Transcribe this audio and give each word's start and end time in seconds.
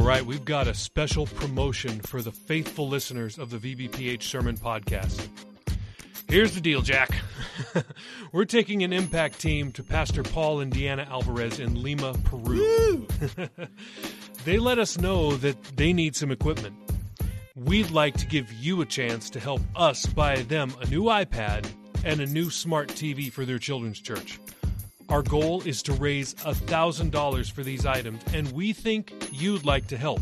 All 0.00 0.06
right, 0.06 0.24
we've 0.24 0.46
got 0.46 0.66
a 0.66 0.72
special 0.72 1.26
promotion 1.26 2.00
for 2.00 2.22
the 2.22 2.32
faithful 2.32 2.88
listeners 2.88 3.38
of 3.38 3.50
the 3.50 3.58
VBPH 3.58 4.22
Sermon 4.22 4.56
Podcast. 4.56 5.28
Here's 6.26 6.54
the 6.54 6.60
deal, 6.62 6.80
Jack. 6.80 7.10
We're 8.32 8.46
taking 8.46 8.82
an 8.82 8.94
impact 8.94 9.38
team 9.38 9.72
to 9.72 9.82
Pastor 9.82 10.22
Paul 10.22 10.60
and 10.60 10.72
Deanna 10.72 11.06
Alvarez 11.06 11.60
in 11.60 11.82
Lima, 11.82 12.14
Peru. 12.24 13.06
they 14.46 14.58
let 14.58 14.78
us 14.78 14.98
know 14.98 15.32
that 15.32 15.62
they 15.76 15.92
need 15.92 16.16
some 16.16 16.30
equipment. 16.30 16.74
We'd 17.54 17.90
like 17.90 18.16
to 18.16 18.26
give 18.26 18.50
you 18.54 18.80
a 18.80 18.86
chance 18.86 19.28
to 19.28 19.38
help 19.38 19.60
us 19.76 20.06
buy 20.06 20.36
them 20.36 20.72
a 20.80 20.86
new 20.86 21.04
iPad 21.04 21.70
and 22.04 22.22
a 22.22 22.26
new 22.26 22.48
smart 22.48 22.88
TV 22.88 23.30
for 23.30 23.44
their 23.44 23.58
children's 23.58 24.00
church. 24.00 24.40
Our 25.10 25.22
goal 25.22 25.60
is 25.62 25.82
to 25.82 25.92
raise 25.94 26.34
$1,000 26.34 27.50
for 27.50 27.64
these 27.64 27.84
items, 27.84 28.22
and 28.32 28.50
we 28.52 28.72
think 28.72 29.12
you'd 29.32 29.64
like 29.64 29.88
to 29.88 29.96
help. 29.96 30.20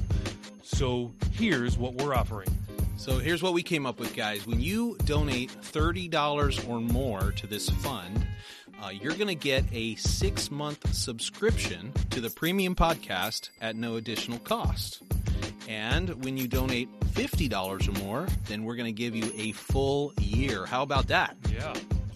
So 0.63 1.13
here's 1.33 1.77
what 1.77 1.95
we're 1.97 2.15
offering. 2.15 2.49
So 2.97 3.19
here's 3.19 3.43
what 3.43 3.53
we 3.53 3.63
came 3.63 3.85
up 3.85 4.01
with, 4.01 4.17
guys. 4.17 4.47
When 4.47 4.61
you 4.61 4.97
donate 5.05 5.51
$30 5.51 6.69
or 6.69 6.81
more 6.81 7.33
to 7.33 7.47
this 7.47 7.69
fund, 7.69 8.27
uh, 8.83 8.89
you're 8.89 9.13
going 9.13 9.29
to 9.29 9.35
get 9.35 9.65
a 9.73 9.95
six 9.97 10.51
month 10.51 10.95
subscription 10.95 11.93
to 12.09 12.23
the 12.23 12.31
premium 12.31 12.75
podcast 12.75 13.51
at 13.61 13.77
no 13.77 13.97
additional 13.97 14.39
cost. 14.39 15.03
And 15.69 16.25
when 16.25 16.39
you 16.39 16.49
donate 16.49 16.89
$50 17.01 17.89
or 17.89 18.01
more, 18.03 18.27
then 18.47 18.65
we're 18.65 18.77
going 18.77 18.87
to 18.87 18.99
give 18.99 19.15
you 19.15 19.31
a 19.37 19.53
full 19.53 20.15
year. 20.19 20.65
How 20.65 20.83
about 20.83 21.09
that? 21.09 21.37
Yeah. 21.53 21.75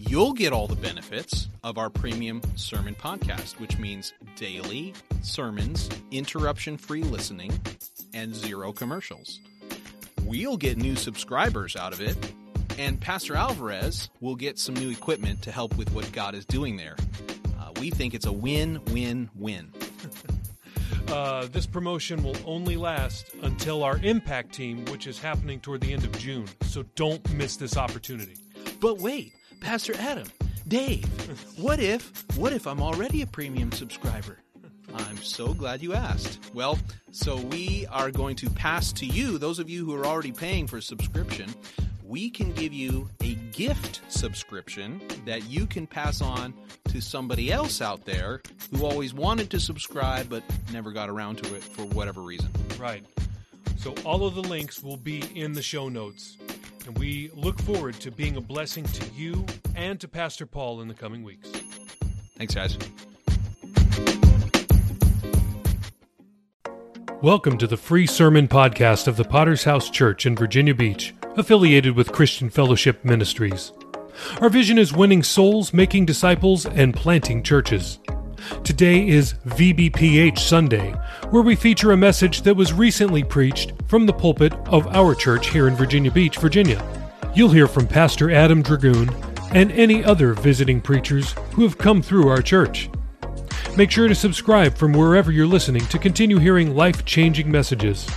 You'll 0.09 0.33
get 0.33 0.53
all 0.53 0.67
the 0.67 0.75
benefits 0.75 1.47
of 1.63 1.77
our 1.77 1.89
premium 1.89 2.41
sermon 2.55 2.93
podcast, 2.93 3.59
which 3.59 3.79
means 3.79 4.13
daily 4.35 4.93
sermons, 5.21 5.89
interruption 6.11 6.77
free 6.77 7.03
listening, 7.03 7.57
and 8.13 8.35
zero 8.35 8.73
commercials. 8.73 9.39
We'll 10.23 10.57
get 10.57 10.77
new 10.77 10.95
subscribers 10.95 11.75
out 11.75 11.93
of 11.93 12.01
it, 12.01 12.17
and 12.77 12.99
Pastor 12.99 13.35
Alvarez 13.35 14.09
will 14.19 14.35
get 14.35 14.59
some 14.59 14.75
new 14.75 14.89
equipment 14.89 15.41
to 15.43 15.51
help 15.51 15.75
with 15.77 15.91
what 15.93 16.11
God 16.11 16.35
is 16.35 16.45
doing 16.45 16.75
there. 16.77 16.97
Uh, 17.59 17.71
we 17.79 17.89
think 17.89 18.13
it's 18.13 18.27
a 18.27 18.33
win 18.33 18.81
win 18.91 19.29
win. 19.35 19.71
Uh, 21.09 21.45
this 21.51 21.67
promotion 21.67 22.23
will 22.23 22.35
only 22.45 22.75
last 22.75 23.35
until 23.43 23.83
our 23.83 23.99
impact 23.99 24.53
team, 24.53 24.83
which 24.85 25.05
is 25.05 25.19
happening 25.19 25.59
toward 25.59 25.81
the 25.81 25.93
end 25.93 26.03
of 26.03 26.11
June. 26.17 26.45
So 26.63 26.83
don't 26.95 27.33
miss 27.33 27.57
this 27.57 27.77
opportunity. 27.77 28.35
But 28.79 28.97
wait, 28.99 29.33
Pastor 29.63 29.95
Adam, 29.97 30.27
Dave, 30.67 31.05
what 31.57 31.79
if, 31.79 32.11
what 32.37 32.51
if 32.51 32.67
I'm 32.67 32.81
already 32.81 33.21
a 33.21 33.25
premium 33.25 33.71
subscriber? 33.71 34.37
I'm 34.93 35.17
so 35.17 35.53
glad 35.53 35.81
you 35.81 35.93
asked. 35.93 36.37
Well, 36.53 36.77
so 37.11 37.37
we 37.37 37.87
are 37.89 38.11
going 38.11 38.35
to 38.35 38.49
pass 38.49 38.91
to 38.93 39.05
you, 39.05 39.37
those 39.37 39.59
of 39.59 39.69
you 39.69 39.85
who 39.85 39.95
are 39.95 40.05
already 40.05 40.33
paying 40.33 40.67
for 40.67 40.81
subscription, 40.81 41.49
we 42.05 42.29
can 42.29 42.51
give 42.51 42.73
you 42.73 43.09
a 43.21 43.35
gift 43.53 44.01
subscription 44.09 45.01
that 45.25 45.45
you 45.45 45.65
can 45.65 45.87
pass 45.87 46.21
on 46.21 46.53
to 46.89 47.01
somebody 47.01 47.49
else 47.49 47.81
out 47.81 48.03
there 48.03 48.41
who 48.69 48.85
always 48.85 49.13
wanted 49.13 49.49
to 49.51 49.61
subscribe 49.61 50.29
but 50.29 50.43
never 50.73 50.91
got 50.91 51.09
around 51.09 51.37
to 51.37 51.55
it 51.55 51.63
for 51.63 51.83
whatever 51.85 52.21
reason. 52.21 52.49
Right. 52.77 53.05
So 53.77 53.95
all 54.03 54.25
of 54.27 54.35
the 54.35 54.43
links 54.43 54.83
will 54.83 54.97
be 54.97 55.23
in 55.35 55.53
the 55.53 55.63
show 55.63 55.87
notes. 55.87 56.37
And 56.85 56.97
we 56.97 57.31
look 57.33 57.61
forward 57.61 57.95
to 58.01 58.11
being 58.11 58.35
a 58.35 58.41
blessing 58.41 58.83
to 58.83 59.09
you 59.13 59.45
and 59.75 59.99
to 60.01 60.07
Pastor 60.07 60.45
Paul 60.45 60.81
in 60.81 60.87
the 60.87 60.93
coming 60.93 61.23
weeks. 61.23 61.49
Thanks, 62.37 62.53
guys. 62.53 62.77
Welcome 67.21 67.57
to 67.59 67.67
the 67.67 67.77
free 67.77 68.05
sermon 68.05 68.49
podcast 68.49 69.07
of 69.07 69.15
the 69.15 69.23
Potter's 69.23 69.63
House 69.63 69.89
Church 69.89 70.25
in 70.25 70.35
Virginia 70.35 70.75
Beach, 70.75 71.15
affiliated 71.37 71.95
with 71.95 72.11
Christian 72.11 72.49
Fellowship 72.49 73.05
Ministries. 73.05 73.71
Our 74.41 74.49
vision 74.49 74.77
is 74.77 74.91
winning 74.91 75.23
souls, 75.23 75.73
making 75.73 76.05
disciples, 76.05 76.65
and 76.65 76.93
planting 76.93 77.41
churches. 77.43 77.99
Today 78.63 79.07
is 79.07 79.33
VBPH 79.45 80.39
Sunday, 80.39 80.91
where 81.29 81.43
we 81.43 81.55
feature 81.55 81.91
a 81.91 81.97
message 81.97 82.41
that 82.43 82.55
was 82.55 82.73
recently 82.73 83.23
preached 83.23 83.73
from 83.87 84.05
the 84.05 84.13
pulpit 84.13 84.53
of 84.67 84.87
our 84.87 85.15
church 85.15 85.49
here 85.49 85.67
in 85.67 85.75
Virginia 85.75 86.11
Beach, 86.11 86.37
Virginia. 86.37 86.83
You'll 87.35 87.49
hear 87.49 87.67
from 87.67 87.87
Pastor 87.87 88.31
Adam 88.31 88.61
Dragoon 88.61 89.09
and 89.53 89.71
any 89.71 90.03
other 90.03 90.33
visiting 90.33 90.81
preachers 90.81 91.33
who 91.53 91.63
have 91.63 91.77
come 91.77 92.01
through 92.01 92.27
our 92.27 92.41
church. 92.41 92.89
Make 93.75 93.91
sure 93.91 94.07
to 94.07 94.15
subscribe 94.15 94.75
from 94.75 94.93
wherever 94.93 95.31
you're 95.31 95.47
listening 95.47 95.85
to 95.87 95.97
continue 95.97 96.37
hearing 96.37 96.75
life 96.75 97.05
changing 97.05 97.49
messages. 97.49 98.07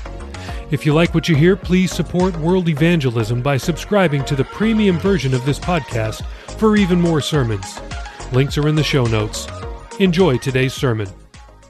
If 0.71 0.85
you 0.85 0.93
like 0.93 1.15
what 1.15 1.29
you 1.29 1.37
hear, 1.37 1.57
please 1.57 1.93
support 1.93 2.37
world 2.39 2.69
evangelism 2.69 3.41
by 3.41 3.57
subscribing 3.57 4.25
to 4.25 4.35
the 4.35 4.45
premium 4.45 4.99
version 4.99 5.33
of 5.33 5.45
this 5.47 5.59
podcast 5.59 6.25
for 6.59 6.77
even 6.77 7.01
more 7.01 7.21
sermons. 7.21 7.81
Links 8.33 8.59
are 8.59 8.67
in 8.67 8.75
the 8.75 8.83
show 8.83 9.05
notes. 9.05 9.47
Enjoy 9.99 10.37
today's 10.37 10.75
sermon. 10.75 11.09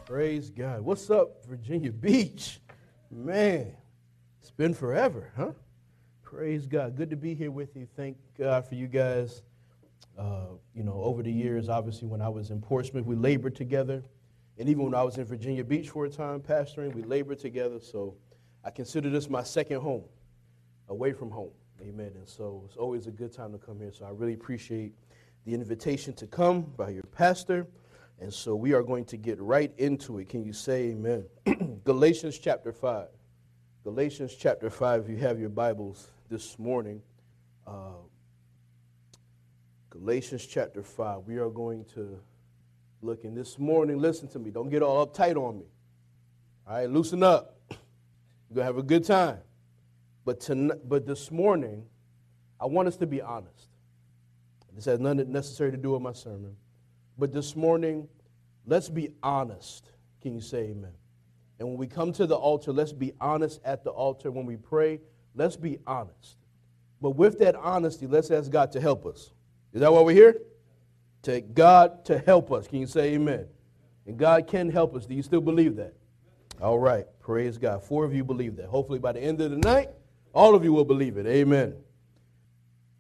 Praise 0.05 0.51
God. 0.51 0.81
What's 0.81 1.11
up, 1.11 1.47
Virginia 1.47 1.93
Beach? 1.93 2.61
Man, 3.09 3.73
it's 4.41 4.51
been 4.51 4.75
forever, 4.75 5.31
huh? 5.37 5.53
Praise 6.23 6.67
God. 6.67 6.97
Good 6.97 7.09
to 7.11 7.17
be 7.17 7.35
here 7.35 7.53
with 7.53 7.77
you. 7.77 7.87
Thank 7.95 8.17
God 8.37 8.67
for 8.67 8.75
you 8.75 8.89
guys. 8.89 9.43
Uh, 10.19 10.47
you 10.75 10.83
know, 10.83 11.01
over 11.05 11.23
the 11.23 11.31
years, 11.31 11.69
obviously, 11.69 12.09
when 12.09 12.21
I 12.21 12.29
was 12.29 12.51
in 12.51 12.61
Portsmouth, 12.61 13.07
we 13.07 13.15
labored 13.15 13.55
together. 13.55 14.03
And 14.59 14.69
even 14.69 14.83
when 14.83 14.95
I 14.95 15.05
was 15.05 15.19
in 15.19 15.25
Virginia 15.25 15.63
Beach 15.63 15.91
for 15.91 16.07
a 16.07 16.11
time 16.11 16.41
pastoring, 16.41 16.93
we 16.97 17.05
labored 17.05 17.39
together. 17.39 17.79
So 17.79 18.17
I 18.65 18.71
consider 18.71 19.09
this 19.09 19.31
my 19.31 19.45
second 19.45 19.83
home, 19.83 20.03
away 20.89 21.13
from 21.13 21.31
home. 21.31 21.53
Amen. 21.81 22.11
And 22.17 22.29
so 22.29 22.65
it's 22.67 22.77
always 22.77 23.07
a 23.07 23.13
good 23.13 23.33
time 23.33 23.53
to 23.53 23.59
come 23.59 23.79
here. 23.79 23.93
So 23.93 24.05
I 24.05 24.11
really 24.11 24.35
appreciate 24.35 24.95
the 25.45 25.55
invitation 25.55 26.13
to 26.15 26.27
come 26.27 26.63
by 26.63 26.89
your 26.89 27.05
pastor. 27.05 27.69
And 28.19 28.33
so 28.33 28.55
we 28.55 28.73
are 28.73 28.83
going 28.83 29.05
to 29.07 29.17
get 29.17 29.41
right 29.41 29.73
into 29.77 30.19
it. 30.19 30.29
Can 30.29 30.45
you 30.45 30.53
say 30.53 30.91
amen? 30.91 31.27
Galatians 31.85 32.39
chapter 32.39 32.73
5. 32.73 33.09
Galatians 33.85 34.35
chapter 34.35 34.71
5, 34.71 35.03
if 35.03 35.11
you 35.11 35.17
have 35.19 35.39
your 35.39 35.51
Bibles 35.51 36.09
this 36.29 36.59
morning. 36.59 37.03
Uh, 37.67 38.01
Galatians 39.91 40.47
chapter 40.47 40.83
5. 40.83 41.25
We 41.27 41.37
are 41.37 41.51
going 41.51 41.85
to 41.95 42.19
look 43.03 43.25
in 43.25 43.35
this 43.35 43.59
morning. 43.59 43.99
Listen 43.99 44.29
to 44.29 44.39
me. 44.39 44.51
Don't 44.51 44.71
get 44.71 44.83
all 44.83 45.07
uptight 45.07 45.37
on 45.37 45.59
me. 45.59 45.67
All 46.67 46.75
right, 46.75 46.91
loosen 46.91 47.23
up. 47.23 47.61
You're 47.71 47.77
going 48.55 48.63
to 48.63 48.65
have 48.65 48.79
a 48.79 48.83
good 48.83 49.05
time. 49.05 49.39
But, 50.25 50.41
tonight, 50.41 50.79
but 50.85 51.07
this 51.07 51.31
morning, 51.31 51.85
I 52.59 52.67
want 52.67 52.89
us 52.89 52.97
to 52.97 53.07
be 53.07 53.21
honest. 53.21 53.69
This 54.75 54.87
has 54.87 55.01
nothing 55.01 55.31
necessary 55.31 55.71
to 55.71 55.77
do 55.77 55.93
with 55.93 56.03
my 56.03 56.13
sermon. 56.13 56.57
But 57.19 57.33
this 57.33 57.57
morning, 57.57 58.09
let's 58.67 58.89
be 58.89 59.11
honest. 59.23 59.91
Can 60.21 60.35
you 60.35 60.41
say 60.41 60.71
amen? 60.71 60.93
And 61.59 61.69
when 61.69 61.79
we 61.79 61.87
come 61.87 62.13
to 62.15 62.27
the 62.27 62.37
altar, 62.37 62.73
let's 62.73 62.93
be 62.93 63.13
honest 63.21 63.61
at 63.65 63.85
the 63.85 63.91
altar. 63.91 64.31
When 64.31 64.45
we 64.45 64.57
pray, 64.57 65.01
let's 65.35 65.57
be 65.57 65.79
honest. 65.87 66.37
But 67.01 67.11
with 67.11 67.39
that 67.39 67.55
honesty, 67.55 68.07
let's 68.07 68.31
ask 68.31 68.51
God 68.51 68.73
to 68.73 68.81
help 68.81 69.07
us. 69.07 69.33
Is 69.73 69.81
that 69.81 69.93
why 69.93 70.01
we're 70.01 70.13
here? 70.13 70.37
To 71.23 71.41
God 71.41 72.05
to 72.07 72.19
help 72.19 72.53
us. 72.53 72.67
Can 72.67 72.81
you 72.81 72.87
say 72.87 73.15
amen? 73.15 73.47
And 74.07 74.19
God 74.19 74.47
can 74.47 74.71
help 74.71 74.95
us. 74.95 75.07
Do 75.07 75.15
you 75.15 75.23
still 75.23 75.41
believe 75.41 75.77
that? 75.77 75.95
All 76.61 76.79
right. 76.79 77.07
Praise 77.21 77.59
God. 77.59 77.83
Four 77.83 78.05
of 78.05 78.15
you 78.15 78.25
believe 78.25 78.57
that. 78.57 78.67
Hopefully, 78.67 78.99
by 78.99 79.13
the 79.13 79.21
end 79.21 79.41
of 79.41 79.51
the 79.51 79.59
night, 79.59 79.91
all 80.33 80.55
of 80.55 80.65
you 80.65 80.73
will 80.73 80.85
believe 80.85 81.17
it. 81.17 81.27
Amen. 81.27 81.75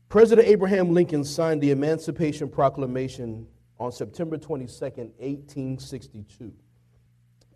President 0.08 0.48
Abraham 0.48 0.94
Lincoln 0.94 1.24
signed 1.24 1.60
the 1.60 1.70
Emancipation 1.70 2.48
Proclamation 2.48 3.46
on 3.78 3.92
September 3.92 4.38
22nd, 4.38 5.12
1862. 5.18 6.52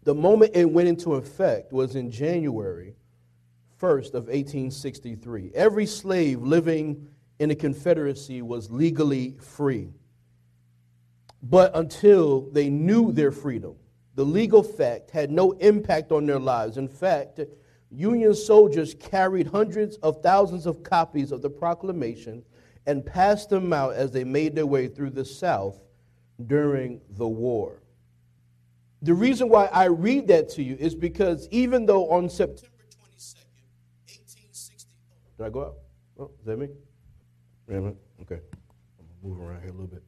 The 0.03 0.15
moment 0.15 0.53
it 0.55 0.71
went 0.71 0.89
into 0.89 1.15
effect 1.15 1.73
was 1.73 1.95
in 1.95 2.11
January 2.11 2.95
1st 3.81 4.15
of 4.15 4.27
1863. 4.27 5.53
Every 5.55 5.87
slave 5.87 6.43
living 6.43 7.09
in 7.39 7.49
the 7.49 7.55
Confederacy 7.55 8.43
was 8.43 8.71
legally 8.71 9.37
free. 9.41 9.93
But 11.43 11.75
until 11.75 12.51
they 12.51 12.69
knew 12.69 13.13
their 13.13 13.33
freedom, 13.33 13.77
the 14.15 14.25
legal 14.25 14.63
fact 14.63 15.11
had 15.11 15.31
no 15.31 15.53
impact 15.53 16.13
on 16.13 16.27
their 16.27 16.39
lives. 16.39 16.77
In 16.77 16.89
fact, 16.89 17.41
Union 17.91 18.35
soldiers 18.35 18.95
carried 18.95 19.49
hundreds 19.49 19.97
of 19.97 20.23
thousands 20.23 20.67
of 20.67 20.83
copies 20.83 21.33
of 21.33 21.43
the 21.43 21.51
proclamation 21.51 22.45
and 22.87 23.05
passed 23.05 23.51
them 23.51 23.73
out 23.73 23.95
as 23.95 24.13
they 24.13 24.25
made 24.25 24.55
their 24.55 24.67
way 24.67 24.87
through 24.87 25.11
the 25.11 25.25
South 25.25 25.81
during 26.47 27.01
the 27.11 27.27
war. 27.27 27.83
The 29.03 29.15
reason 29.15 29.49
why 29.49 29.67
I 29.67 29.85
read 29.85 30.29
that 30.29 30.49
to 30.51 30.63
you 30.63 30.77
is 30.79 30.95
because 30.95 31.49
even 31.51 31.87
though 31.87 32.11
on 32.11 32.29
September 32.29 32.85
22nd, 32.91 33.65
1860, 34.07 34.87
did 35.39 35.47
I 35.47 35.49
go 35.49 35.61
out? 35.65 35.75
Oh, 36.19 36.31
is 36.39 36.47
that 36.47 36.59
me? 36.59 36.69
Wait 37.67 37.77
a 37.77 37.81
minute. 37.81 37.97
Okay. 38.23 38.41
I'm 38.99 39.29
move 39.31 39.41
around 39.41 39.63
here 39.63 39.71
a 39.71 39.73
little 39.73 39.87
bit. 39.87 40.03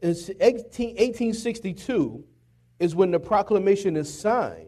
18, 0.00 0.36
1862 0.40 2.24
is 2.78 2.94
when 2.94 3.10
the 3.10 3.18
proclamation 3.20 3.96
is 3.96 4.12
signed. 4.12 4.66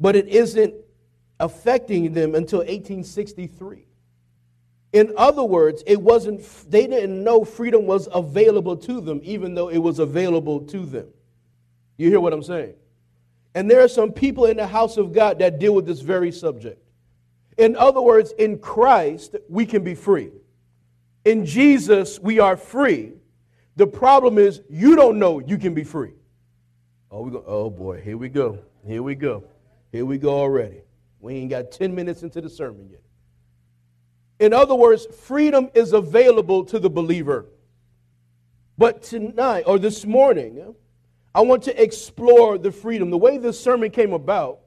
but 0.00 0.16
it 0.16 0.26
isn't 0.26 0.74
affecting 1.38 2.12
them 2.12 2.34
until 2.34 2.58
1863. 2.58 3.86
In 4.92 5.14
other 5.16 5.42
words, 5.42 5.82
it 5.86 6.00
wasn't 6.00 6.42
they 6.70 6.86
didn't 6.86 7.22
know 7.24 7.44
freedom 7.44 7.86
was 7.86 8.08
available 8.12 8.76
to 8.76 9.00
them 9.00 9.20
even 9.22 9.54
though 9.54 9.68
it 9.68 9.78
was 9.78 9.98
available 9.98 10.60
to 10.66 10.84
them. 10.84 11.08
You 11.96 12.08
hear 12.10 12.20
what 12.20 12.32
I'm 12.32 12.42
saying? 12.42 12.74
And 13.54 13.70
there 13.70 13.82
are 13.82 13.88
some 13.88 14.12
people 14.12 14.46
in 14.46 14.56
the 14.56 14.66
house 14.66 14.96
of 14.96 15.12
God 15.12 15.38
that 15.38 15.58
deal 15.58 15.74
with 15.74 15.86
this 15.86 16.00
very 16.00 16.32
subject. 16.32 16.82
In 17.58 17.76
other 17.76 18.00
words, 18.00 18.32
in 18.32 18.58
Christ, 18.58 19.36
we 19.48 19.66
can 19.66 19.84
be 19.84 19.94
free. 19.94 20.30
In 21.24 21.44
Jesus, 21.44 22.18
we 22.18 22.38
are 22.38 22.56
free. 22.56 23.12
The 23.76 23.86
problem 23.86 24.38
is 24.38 24.60
you 24.68 24.96
don't 24.96 25.18
know 25.18 25.38
you 25.38 25.58
can 25.58 25.74
be 25.74 25.84
free. 25.84 26.12
Oh, 27.10 27.22
we 27.22 27.30
go, 27.30 27.44
oh 27.46 27.70
boy, 27.70 28.00
here 28.00 28.16
we 28.16 28.28
go. 28.28 28.58
Here 28.86 29.02
we 29.02 29.14
go. 29.14 29.44
Here 29.92 30.04
we 30.04 30.18
go 30.18 30.30
already. 30.30 30.80
We 31.20 31.34
ain't 31.34 31.50
got 31.50 31.70
10 31.70 31.94
minutes 31.94 32.22
into 32.22 32.40
the 32.40 32.48
sermon 32.48 32.88
yet. 32.90 33.02
In 34.42 34.52
other 34.52 34.74
words, 34.74 35.06
freedom 35.06 35.70
is 35.72 35.92
available 35.92 36.64
to 36.64 36.80
the 36.80 36.90
believer. 36.90 37.46
But 38.76 39.00
tonight, 39.00 39.62
or 39.68 39.78
this 39.78 40.04
morning, 40.04 40.74
I 41.32 41.42
want 41.42 41.62
to 41.62 41.80
explore 41.80 42.58
the 42.58 42.72
freedom. 42.72 43.10
The 43.10 43.18
way 43.18 43.38
this 43.38 43.60
sermon 43.60 43.92
came 43.92 44.12
about 44.12 44.58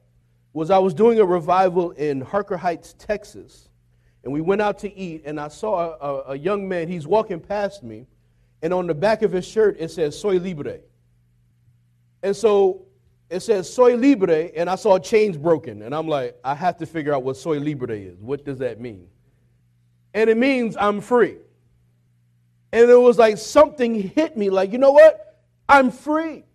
was 0.54 0.72
I 0.72 0.78
was 0.78 0.94
doing 0.94 1.20
a 1.20 1.26
revival 1.26 1.92
in 1.92 2.22
Harker 2.22 2.56
Heights, 2.56 2.96
Texas, 2.98 3.68
and 4.24 4.32
we 4.32 4.40
went 4.40 4.62
out 4.62 4.80
to 4.80 4.98
eat, 4.98 5.24
and 5.26 5.38
I 5.38 5.50
saw 5.50 5.98
a, 6.00 6.32
a 6.32 6.38
young 6.38 6.70
man. 6.70 6.88
He's 6.88 7.06
walking 7.06 7.42
past 7.42 7.84
me, 7.84 8.08
and 8.62 8.74
on 8.74 8.88
the 8.88 8.94
back 8.96 9.24
of 9.24 9.34
his 9.34 9.46
shirt 9.46 9.76
it 9.78 9.92
says 9.92 10.18
"Soy 10.18 10.38
Libre," 10.40 10.80
and 12.24 12.34
so 12.34 12.86
it 13.30 13.42
says 13.42 13.72
"Soy 13.72 13.98
Libre," 13.98 14.52
and 14.56 14.70
I 14.70 14.76
saw 14.76 14.98
chains 15.00 15.36
broken, 15.36 15.82
and 15.82 15.94
I'm 15.94 16.08
like, 16.08 16.38
I 16.46 16.56
have 16.56 16.78
to 16.78 16.86
figure 16.86 17.14
out 17.14 17.24
what 17.24 17.36
"Soy 17.36 17.60
Libre" 17.60 17.98
is. 17.98 18.22
What 18.22 18.46
does 18.46 18.60
that 18.60 18.80
mean? 18.80 19.10
And 20.16 20.28
it 20.32 20.38
means 20.38 20.76
I'm 20.76 21.00
free. 21.00 21.38
And 22.72 22.90
it 22.90 23.00
was 23.00 23.20
like 23.20 23.38
something 23.38 23.94
hit 23.94 24.36
me, 24.36 24.50
like, 24.50 24.72
you 24.72 24.80
know 24.80 24.92
what? 24.92 25.44
I'm 25.70 25.92
free. 25.92 26.46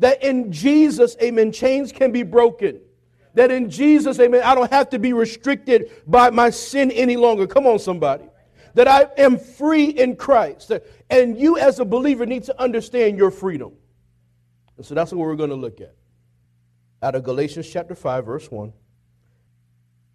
That 0.00 0.22
in 0.22 0.52
Jesus, 0.52 1.16
amen, 1.22 1.52
chains 1.52 1.90
can 1.90 2.12
be 2.12 2.22
broken 2.22 2.80
that 3.36 3.50
in 3.50 3.68
Jesus, 3.68 4.18
amen, 4.18 4.42
I 4.42 4.54
don't 4.54 4.72
have 4.72 4.88
to 4.90 4.98
be 4.98 5.12
restricted 5.12 5.90
by 6.06 6.30
my 6.30 6.48
sin 6.48 6.90
any 6.90 7.18
longer. 7.18 7.46
Come 7.46 7.66
on, 7.66 7.78
somebody. 7.78 8.24
That 8.72 8.88
I 8.88 9.08
am 9.18 9.38
free 9.38 9.90
in 9.90 10.16
Christ. 10.16 10.72
And 11.10 11.38
you, 11.38 11.58
as 11.58 11.78
a 11.78 11.84
believer, 11.84 12.24
need 12.24 12.44
to 12.44 12.58
understand 12.60 13.18
your 13.18 13.30
freedom. 13.30 13.72
And 14.78 14.86
so 14.86 14.94
that's 14.94 15.12
what 15.12 15.18
we're 15.18 15.36
going 15.36 15.50
to 15.50 15.56
look 15.56 15.82
at. 15.82 15.94
Out 17.02 17.14
of 17.14 17.24
Galatians 17.24 17.68
chapter 17.70 17.94
5, 17.94 18.24
verse 18.24 18.50
1, 18.50 18.72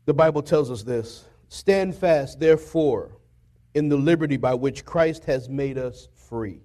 the 0.06 0.16
Bible 0.16 0.42
tells 0.42 0.72
us 0.72 0.82
this 0.82 1.24
Stand 1.54 1.94
fast, 1.94 2.40
therefore, 2.40 3.18
in 3.74 3.90
the 3.90 3.98
liberty 3.98 4.38
by 4.38 4.54
which 4.54 4.86
Christ 4.86 5.26
has 5.26 5.50
made 5.50 5.78
us 5.78 6.08
free, 6.16 6.62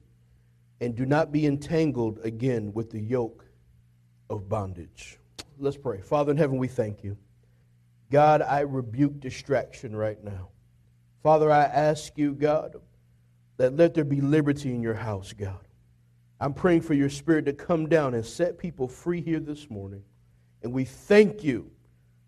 and 0.80 0.94
do 0.94 1.04
not 1.04 1.32
be 1.32 1.44
entangled 1.44 2.20
again 2.22 2.72
with 2.72 2.90
the 2.90 3.00
yoke 3.00 3.44
of 4.30 4.48
bondage. 4.48 5.18
Let's 5.58 5.76
pray. 5.76 6.00
Father 6.00 6.30
in 6.30 6.36
heaven, 6.36 6.56
we 6.56 6.68
thank 6.68 7.02
you. 7.02 7.18
God, 8.12 8.42
I 8.42 8.60
rebuke 8.60 9.18
distraction 9.18 9.96
right 9.96 10.22
now. 10.22 10.50
Father, 11.20 11.50
I 11.50 11.64
ask 11.64 12.16
you, 12.16 12.32
God, 12.34 12.76
that 13.56 13.74
let 13.74 13.92
there 13.92 14.04
be 14.04 14.20
liberty 14.20 14.72
in 14.72 14.82
your 14.82 14.94
house, 14.94 15.32
God. 15.32 15.66
I'm 16.38 16.54
praying 16.54 16.82
for 16.82 16.94
your 16.94 17.10
spirit 17.10 17.46
to 17.46 17.52
come 17.52 17.88
down 17.88 18.14
and 18.14 18.24
set 18.24 18.56
people 18.56 18.86
free 18.86 19.20
here 19.20 19.40
this 19.40 19.68
morning. 19.68 20.04
And 20.62 20.72
we 20.72 20.84
thank 20.84 21.42
you 21.42 21.72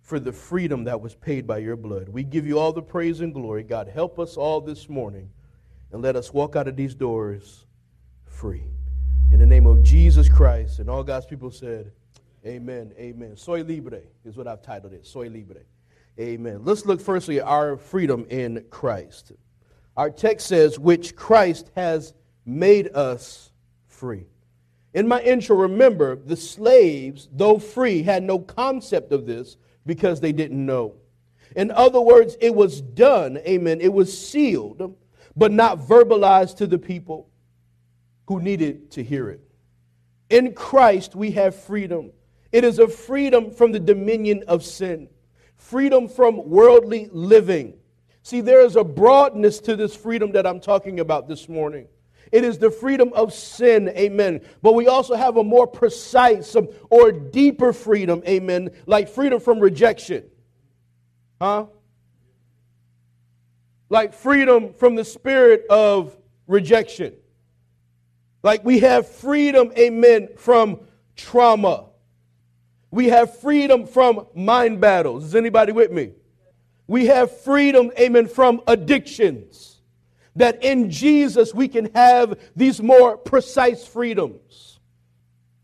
for 0.09 0.19
the 0.19 0.33
freedom 0.33 0.85
that 0.85 0.99
was 0.99 1.15
paid 1.15 1.47
by 1.47 1.59
your 1.59 1.77
blood. 1.77 2.09
We 2.09 2.25
give 2.25 2.47
you 2.47 2.59
all 2.59 2.73
the 2.73 2.81
praise 2.81 3.21
and 3.21 3.35
glory. 3.35 3.63
God, 3.63 3.89
help 3.89 4.19
us 4.19 4.39
all 4.39 4.59
this 4.59 4.89
morning 4.89 5.29
and 5.93 6.01
let 6.01 6.17
us 6.17 6.33
walk 6.33 6.57
out 6.57 6.67
of 6.67 6.77
these 6.77 6.95
doors 6.95 7.67
free. 8.25 8.65
In 9.31 9.39
the 9.39 9.45
name 9.45 9.67
of 9.67 9.83
Jesus 9.83 10.27
Christ. 10.27 10.79
And 10.79 10.89
all 10.89 11.05
God's 11.05 11.27
people 11.27 11.51
said, 11.51 11.93
Amen. 12.47 12.95
Amen. 12.99 13.37
Soy 13.37 13.63
libre 13.63 14.01
is 14.25 14.35
what 14.35 14.49
I've 14.49 14.63
titled 14.63 14.95
it. 14.95 15.07
Soy 15.07 15.29
libre. 15.29 15.61
Amen. 16.19 16.61
Let's 16.65 16.87
look 16.87 17.03
firstly 17.03 17.41
at 17.41 17.47
our 17.47 17.77
freedom 17.77 18.27
in 18.31 18.65
Christ. 18.71 19.33
Our 19.95 20.09
text 20.09 20.47
says, 20.47 20.79
which 20.79 21.17
Christ 21.17 21.71
has 21.77 22.15
made 22.47 22.89
us 22.95 23.51
free. 23.89 24.25
In 24.95 25.07
my 25.07 25.21
intro, 25.21 25.55
remember, 25.55 26.17
the 26.17 26.37
slaves, 26.37 27.29
though 27.31 27.59
free, 27.59 28.03
had 28.03 28.23
no 28.23 28.39
concept 28.39 29.13
of 29.13 29.27
this 29.27 29.59
because 29.89 30.21
they 30.21 30.33
didn't 30.33 30.65
know. 30.65 30.95
In 31.57 31.71
other 31.71 32.01
words, 32.01 32.37
it 32.43 32.55
was 32.55 32.83
done, 32.83 33.39
amen, 33.39 33.81
it 33.81 33.93
was 33.93 34.17
sealed, 34.17 34.95
but 35.35 35.51
not 35.51 35.79
verbalized 35.79 36.59
to 36.59 36.67
the 36.67 36.79
people 36.79 37.31
who 38.27 38.39
needed 38.41 38.91
to 38.93 39.03
hear 39.03 39.31
it. 39.31 39.41
In 40.29 40.53
Christ, 40.53 41.17
we 41.17 41.31
have 41.33 41.57
freedom. 41.57 42.13
It 42.53 42.65
is 42.65 42.79
a 42.79 42.87
freedom 42.87 43.51
from 43.51 43.73
the 43.73 43.81
dominion 43.81 44.45
of 44.47 44.63
sin, 44.63 45.09
freedom 45.57 46.07
from 46.07 46.51
worldly 46.51 47.09
living. 47.11 47.73
See, 48.23 48.43
there 48.43 48.61
is 48.61 48.77
a 48.77 48.85
broadness 48.85 49.59
to 49.61 49.75
this 49.75 49.97
freedom 49.97 50.33
that 50.33 50.47
I'm 50.47 50.61
talking 50.61 51.01
about 51.01 51.29
this 51.29 51.49
morning. 51.49 51.89
It 52.33 52.45
is 52.45 52.59
the 52.59 52.71
freedom 52.71 53.13
of 53.15 53.33
sin, 53.33 53.89
amen. 53.91 54.43
But 54.63 54.75
we 54.75 54.87
also 54.87 55.15
have 55.15 55.37
a 55.37 55.45
more 55.45 55.67
precise 55.67 56.57
or 56.91 57.13
deeper 57.13 57.73
freedom, 57.73 58.23
amen, 58.27 58.71
like 58.87 59.09
freedom 59.09 59.41
from 59.41 59.61
rejection. 59.61 60.25
Huh? 61.41 61.67
Like 63.89 64.13
freedom 64.13 64.75
from 64.75 64.95
the 64.95 65.05
spirit 65.05 65.67
of 65.71 66.17
rejection. 66.47 67.15
Like 68.43 68.65
we 68.65 68.81
have 68.81 69.09
freedom, 69.09 69.73
amen, 69.77 70.29
from 70.37 70.81
trauma. 71.17 71.87
We 72.91 73.09
have 73.09 73.39
freedom 73.41 73.87
from 73.87 74.27
mind 74.35 74.81
battles. 74.81 75.25
Is 75.25 75.35
anybody 75.35 75.73
with 75.73 75.91
me? 75.91 76.13
We 76.87 77.07
have 77.07 77.41
freedom, 77.41 77.93
amen, 77.99 78.29
from 78.29 78.63
addictions. 78.67 79.78
That 80.39 80.65
in 80.65 80.91
Jesus 80.91 81.55
we 81.55 81.69
can 81.69 81.91
have 81.95 82.39
these 82.57 82.81
more 82.81 83.17
precise 83.17 83.87
freedoms. 83.87 84.81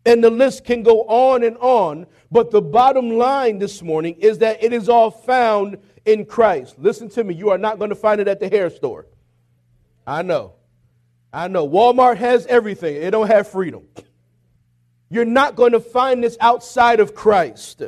And 0.07 0.23
the 0.23 0.31
list 0.31 0.65
can 0.65 0.83
go 0.83 1.05
on 1.05 1.43
and 1.43 1.57
on, 1.59 2.07
but 2.31 2.51
the 2.51 2.61
bottom 2.61 3.11
line 3.13 3.59
this 3.59 3.83
morning 3.83 4.17
is 4.19 4.39
that 4.39 4.63
it 4.63 4.73
is 4.73 4.89
all 4.89 5.11
found 5.11 5.79
in 6.05 6.27
Christ. 6.27 6.79
Listen 6.79 7.09
to 7.11 7.25
me, 7.25 7.35
you 7.35 7.51
are 7.51 7.59
not 7.59 7.79
going 7.79 7.89
to 7.89 7.97
find 7.97 8.21
it 8.21 8.29
at 8.29 8.41
the 8.41 8.49
hair 8.49 8.69
store. 8.69 9.07
I 10.07 10.23
know. 10.23 10.53
I 11.33 11.49
know. 11.49 11.67
Walmart 11.67 12.19
has 12.19 12.47
everything, 12.47 12.97
it 12.97 13.11
don't 13.11 13.29
have 13.29 13.49
freedom. 13.49 13.85
You're 15.09 15.25
not 15.25 15.55
going 15.55 15.73
to 15.73 15.81
find 15.81 16.23
this 16.23 16.37
outside 16.41 17.01
of 17.01 17.15
Christ. 17.15 17.83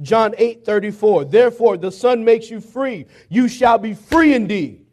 John 0.00 0.34
8 0.38 0.64
34. 0.64 1.26
Therefore, 1.26 1.76
the 1.76 1.92
Son 1.92 2.24
makes 2.24 2.50
you 2.50 2.60
free. 2.60 3.06
You 3.28 3.48
shall 3.48 3.78
be 3.78 3.94
free 3.94 4.34
indeed. 4.34 4.85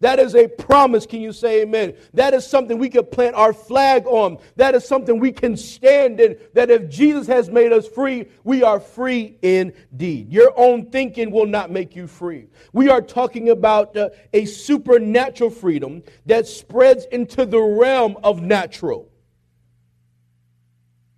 That 0.00 0.18
is 0.18 0.34
a 0.34 0.46
promise. 0.46 1.06
Can 1.06 1.22
you 1.22 1.32
say 1.32 1.62
amen? 1.62 1.94
That 2.12 2.34
is 2.34 2.46
something 2.46 2.78
we 2.78 2.90
can 2.90 3.06
plant 3.06 3.34
our 3.34 3.54
flag 3.54 4.06
on. 4.06 4.38
That 4.56 4.74
is 4.74 4.86
something 4.86 5.18
we 5.18 5.32
can 5.32 5.56
stand 5.56 6.20
in. 6.20 6.36
That 6.52 6.70
if 6.70 6.90
Jesus 6.90 7.26
has 7.28 7.48
made 7.48 7.72
us 7.72 7.88
free, 7.88 8.26
we 8.44 8.62
are 8.62 8.78
free 8.78 9.38
indeed. 9.40 10.30
Your 10.30 10.52
own 10.56 10.90
thinking 10.90 11.30
will 11.30 11.46
not 11.46 11.70
make 11.70 11.96
you 11.96 12.06
free. 12.06 12.48
We 12.74 12.90
are 12.90 13.00
talking 13.00 13.48
about 13.48 13.96
uh, 13.96 14.10
a 14.34 14.44
supernatural 14.44 15.50
freedom 15.50 16.02
that 16.26 16.46
spreads 16.46 17.06
into 17.06 17.46
the 17.46 17.60
realm 17.60 18.18
of 18.22 18.42
natural. 18.42 19.10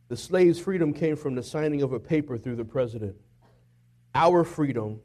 The 0.07 0.17
slave's 0.17 0.61
freedom 0.61 0.95
came 0.95 1.17
from 1.17 1.35
the 1.35 1.43
signing 1.43 1.83
of 1.83 1.93
a 1.93 2.01
paper 2.01 2.39
through 2.39 2.57
the 2.57 2.65
president. 2.65 3.17
Our 4.15 4.45
freedom 4.45 5.01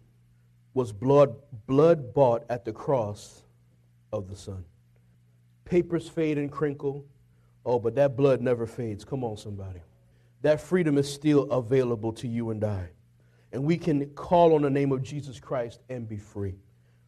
was 0.76 0.92
blood, 0.92 1.36
blood 1.66 2.14
bought 2.14 2.46
at 2.50 2.66
the 2.66 2.72
cross 2.72 3.43
of 4.14 4.30
the 4.30 4.36
Son. 4.38 4.64
Papers 5.66 6.08
fade 6.08 6.38
and 6.38 6.52
crinkle. 6.52 7.06
Oh, 7.66 7.80
but 7.80 7.96
that 7.96 8.16
blood 8.16 8.42
never 8.42 8.66
fades. 8.66 9.04
Come 9.04 9.24
on, 9.24 9.36
somebody. 9.38 9.82
That 10.44 10.62
freedom 10.62 10.98
is 10.98 11.12
still 11.12 11.52
available 11.52 12.14
to 12.14 12.28
you 12.28 12.52
and 12.52 12.64
I. 12.64 12.90
And 13.52 13.64
we 13.64 13.78
can 13.78 14.10
call 14.12 14.54
on 14.56 14.62
the 14.62 14.70
name 14.70 14.92
of 14.92 15.02
Jesus 15.04 15.40
Christ 15.40 15.80
and 15.90 16.08
be 16.08 16.18
free. 16.18 16.56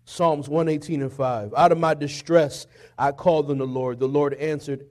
Psalms 0.05 0.47
118 0.47 1.01
and 1.01 1.12
5. 1.12 1.53
Out 1.55 1.71
of 1.71 1.77
my 1.77 1.93
distress, 1.93 2.67
I 2.97 3.12
called 3.12 3.50
on 3.51 3.57
the 3.57 3.67
Lord. 3.67 4.00
The 4.00 4.07
Lord 4.07 4.33
answered 4.35 4.85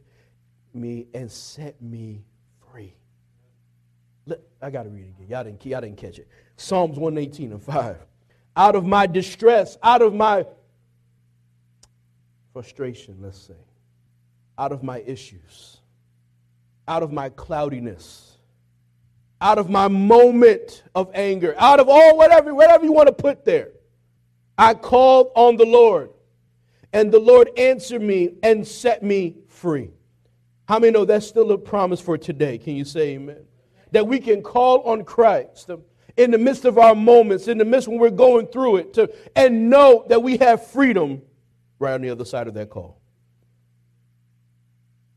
me 0.72 1.06
and 1.14 1.30
set 1.30 1.80
me 1.80 2.24
free. 2.70 2.94
I 4.60 4.70
got 4.70 4.84
to 4.84 4.88
read 4.88 5.04
it 5.04 5.14
again. 5.16 5.28
Y'all 5.28 5.44
didn't, 5.44 5.64
y'all 5.64 5.80
didn't 5.80 5.98
catch 5.98 6.18
it. 6.18 6.28
Psalms 6.56 6.98
118 6.98 7.52
and 7.52 7.62
5. 7.62 7.96
Out 8.56 8.76
of 8.76 8.84
my 8.84 9.06
distress, 9.06 9.78
out 9.82 10.02
of 10.02 10.14
my 10.14 10.44
frustration, 12.54 13.16
let's 13.20 13.36
say, 13.36 13.54
out 14.56 14.70
of 14.70 14.84
my 14.84 15.00
issues, 15.00 15.78
out 16.86 17.02
of 17.02 17.12
my 17.12 17.28
cloudiness, 17.28 18.38
out 19.40 19.58
of 19.58 19.68
my 19.68 19.88
moment 19.88 20.84
of 20.94 21.10
anger, 21.14 21.56
out 21.58 21.80
of 21.80 21.88
all 21.88 22.16
whatever, 22.16 22.54
whatever 22.54 22.84
you 22.84 22.92
want 22.92 23.08
to 23.08 23.12
put 23.12 23.44
there. 23.44 23.70
I 24.56 24.74
called 24.74 25.32
on 25.34 25.56
the 25.56 25.66
Lord, 25.66 26.10
and 26.92 27.10
the 27.10 27.18
Lord 27.18 27.50
answered 27.58 28.00
me 28.00 28.34
and 28.44 28.64
set 28.64 29.02
me 29.02 29.34
free. 29.48 29.90
How 30.68 30.78
many 30.78 30.92
know 30.92 31.04
that's 31.04 31.26
still 31.26 31.50
a 31.50 31.58
promise 31.58 32.00
for 32.00 32.16
today? 32.16 32.58
Can 32.58 32.76
you 32.76 32.84
say 32.84 33.14
amen? 33.14 33.44
That 33.90 34.06
we 34.06 34.20
can 34.20 34.42
call 34.42 34.82
on 34.82 35.04
Christ 35.04 35.70
in 36.16 36.30
the 36.30 36.38
midst 36.38 36.64
of 36.64 36.78
our 36.78 36.94
moments, 36.94 37.48
in 37.48 37.58
the 37.58 37.64
midst 37.64 37.88
when 37.88 37.98
we're 37.98 38.10
going 38.10 38.46
through 38.46 38.76
it, 38.76 38.94
to, 38.94 39.12
and 39.34 39.68
know 39.68 40.04
that 40.08 40.22
we 40.22 40.36
have 40.36 40.64
freedom 40.68 41.20
right 41.84 41.94
on 41.94 42.00
the 42.00 42.10
other 42.10 42.24
side 42.24 42.48
of 42.48 42.54
that 42.54 42.70
call. 42.70 43.00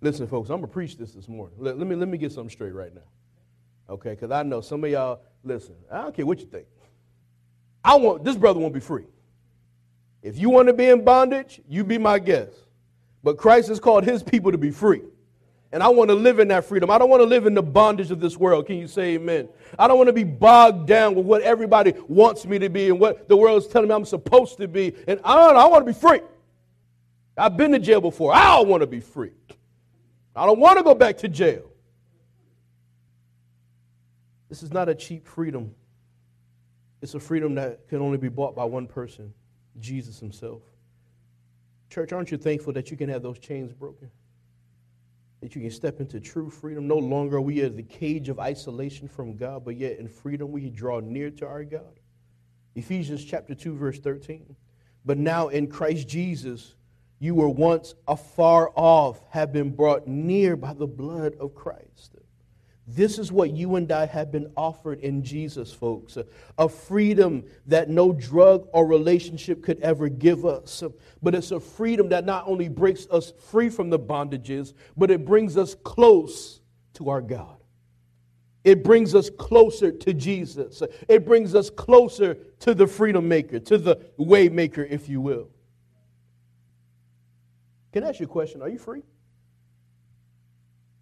Listen, 0.02 0.28
folks, 0.28 0.50
I'm 0.50 0.58
going 0.58 0.68
to 0.70 0.74
preach 0.74 0.98
this 0.98 1.14
this 1.14 1.28
morning. 1.28 1.56
Let, 1.58 1.78
let, 1.80 1.88
me, 1.88 1.96
let 1.96 2.08
me 2.08 2.18
get 2.18 2.32
something 2.32 2.52
straight 2.52 2.74
right 2.74 2.94
now. 2.94 3.02
Okay, 3.90 4.12
because 4.12 4.32
I 4.32 4.44
know 4.44 4.62
some 4.62 4.84
of 4.84 4.92
y'all, 4.92 5.22
listen, 5.44 5.76
I 5.92 6.02
don't 6.02 6.16
care 6.16 6.26
what 6.26 6.40
you 6.40 6.46
think. 6.46 6.68
I 7.84 7.96
want, 7.96 8.24
this 8.24 8.36
brother 8.36 8.60
won't 8.60 8.74
be 8.74 8.80
free. 8.80 9.06
If 10.22 10.38
you 10.38 10.50
want 10.50 10.68
to 10.68 10.74
be 10.74 10.86
in 10.86 11.04
bondage, 11.04 11.62
you 11.70 11.84
be 11.84 11.98
my 11.98 12.20
guest. 12.20 12.54
But 13.24 13.38
Christ 13.38 13.70
has 13.70 13.80
called 13.80 14.04
his 14.04 14.22
people 14.22 14.52
to 14.52 14.58
be 14.58 14.72
free. 14.72 15.02
And 15.72 15.84
I 15.84 15.90
want 15.90 16.10
to 16.10 16.16
live 16.16 16.40
in 16.40 16.48
that 16.50 16.66
freedom. 16.66 16.90
I 16.90 16.98
don't 16.98 17.10
want 17.10 17.22
to 17.22 17.26
live 17.26 17.46
in 17.46 17.54
the 17.54 17.64
bondage 17.64 18.12
of 18.12 18.20
this 18.20 18.38
world. 18.38 18.68
Can 18.68 18.78
you 18.78 18.88
say 18.88 19.16
amen? 19.16 19.50
I 19.78 19.88
don't 19.88 19.98
want 19.98 20.08
to 20.08 20.14
be 20.14 20.24
bogged 20.24 20.88
down 20.88 21.16
with 21.16 21.26
what 21.26 21.42
everybody 21.42 21.94
wants 22.08 22.46
me 22.46 22.60
to 22.60 22.70
be 22.70 22.90
and 22.90 23.00
what 23.00 23.28
the 23.28 23.36
world 23.36 23.62
is 23.62 23.68
telling 23.68 23.90
me 23.90 23.96
I'm 23.96 24.06
supposed 24.06 24.58
to 24.58 24.68
be. 24.68 24.96
And 25.08 25.20
I 25.24 25.36
I 25.36 25.68
want 25.68 25.86
to 25.86 25.94
be 25.94 25.98
free. 25.98 26.22
I've 27.38 27.56
been 27.56 27.72
to 27.74 27.80
jail 27.80 28.02
before. 28.02 28.34
I 28.34 28.58
don't 28.58 28.68
want 28.68 28.82
to 28.82 28.88
be 28.88 29.00
free. 29.00 29.34
I 30.36 30.46
don't 30.46 30.60
want 30.60 30.78
to 30.78 30.84
go 30.84 30.96
back 30.96 31.18
to 31.18 31.28
jail. 31.28 31.72
This 34.50 34.64
is 34.64 34.72
not 34.72 34.90
a 34.90 34.96
cheap 34.96 35.28
freedom. 35.28 35.74
It's 37.02 37.14
a 37.14 37.20
freedom 37.20 37.56
that 37.56 37.88
can 37.88 38.02
only 38.02 38.18
be 38.18 38.30
bought 38.30 38.56
by 38.56 38.64
one 38.64 38.88
person, 38.88 39.34
Jesus 39.80 40.20
himself. 40.20 40.64
Church, 41.90 42.12
aren't 42.12 42.32
you 42.32 42.38
thankful 42.38 42.74
that 42.74 42.90
you 42.92 42.98
can 42.98 43.10
have 43.10 43.22
those 43.22 43.40
chains 43.40 43.72
broken? 43.74 44.10
That 45.42 45.56
you 45.56 45.62
can 45.62 45.72
step 45.72 46.00
into 46.00 46.20
true 46.20 46.50
freedom. 46.50 46.88
No 46.88 46.98
longer 46.98 47.38
are 47.38 47.42
we 47.42 47.62
in 47.62 47.76
the 47.76 47.84
cage 47.84 48.30
of 48.30 48.40
isolation 48.40 49.08
from 49.08 49.38
God, 49.38 49.64
but 49.64 49.78
yet 49.78 50.00
in 50.00 50.08
freedom 50.08 50.52
we 50.52 50.70
draw 50.70 51.00
near 51.00 51.30
to 51.32 51.46
our 51.46 51.64
God. 51.64 52.00
Ephesians 52.76 53.24
chapter 53.24 53.54
2, 53.54 53.76
verse 53.76 54.00
13. 54.00 54.56
But 55.06 55.18
now 55.18 55.50
in 55.50 55.68
Christ 55.68 56.08
Jesus, 56.08 56.76
you 57.20 57.36
were 57.36 57.50
once 57.50 57.96
afar 58.08 58.72
off, 58.76 59.22
have 59.30 59.52
been 59.52 59.72
brought 59.72 60.08
near 60.08 60.56
by 60.56 60.74
the 60.74 60.88
blood 60.88 61.36
of 61.40 61.56
Christ. 61.56 62.16
This 62.90 63.20
is 63.20 63.34
what 63.34 63.52
you 63.52 63.76
and 63.76 63.92
I 63.92 64.06
have 64.06 64.32
been 64.32 64.50
offered 64.56 65.02
in 65.02 65.22
Jesus, 65.22 65.74
folks. 65.74 66.18
A 66.58 66.70
freedom 66.70 67.44
that 67.66 67.90
no 67.90 68.14
drug 68.14 68.70
or 68.72 68.88
relationship 68.88 69.62
could 69.62 69.82
ever 69.82 70.08
give 70.08 70.46
us. 70.46 70.84
But 71.22 71.36
it's 71.36 71.52
a 71.52 71.60
freedom 71.60 72.08
that 72.10 72.26
not 72.26 72.48
only 72.48 72.70
breaks 72.70 73.06
us 73.12 73.34
free 73.52 73.70
from 73.70 73.90
the 73.90 74.00
bondages, 74.00 74.74
but 74.96 75.12
it 75.12 75.26
brings 75.26 75.58
us 75.58 75.76
close 75.84 76.62
to 76.94 77.10
our 77.10 77.22
God. 77.22 77.58
It 78.64 78.86
brings 78.86 79.16
us 79.16 79.30
closer 79.30 79.92
to 79.92 80.14
Jesus. 80.14 80.82
It 81.10 81.26
brings 81.26 81.56
us 81.56 81.70
closer 81.70 82.36
to 82.60 82.74
the 82.74 82.88
freedom 82.88 83.28
maker, 83.28 83.60
to 83.60 83.78
the 83.78 84.00
way 84.16 84.48
maker, 84.48 84.84
if 84.84 85.10
you 85.10 85.20
will. 85.20 85.50
Can 87.98 88.04
I 88.04 88.10
ask 88.10 88.20
you 88.20 88.28
a 88.28 88.30
question? 88.30 88.62
Are 88.62 88.70
you 88.70 88.78
free? 88.78 89.02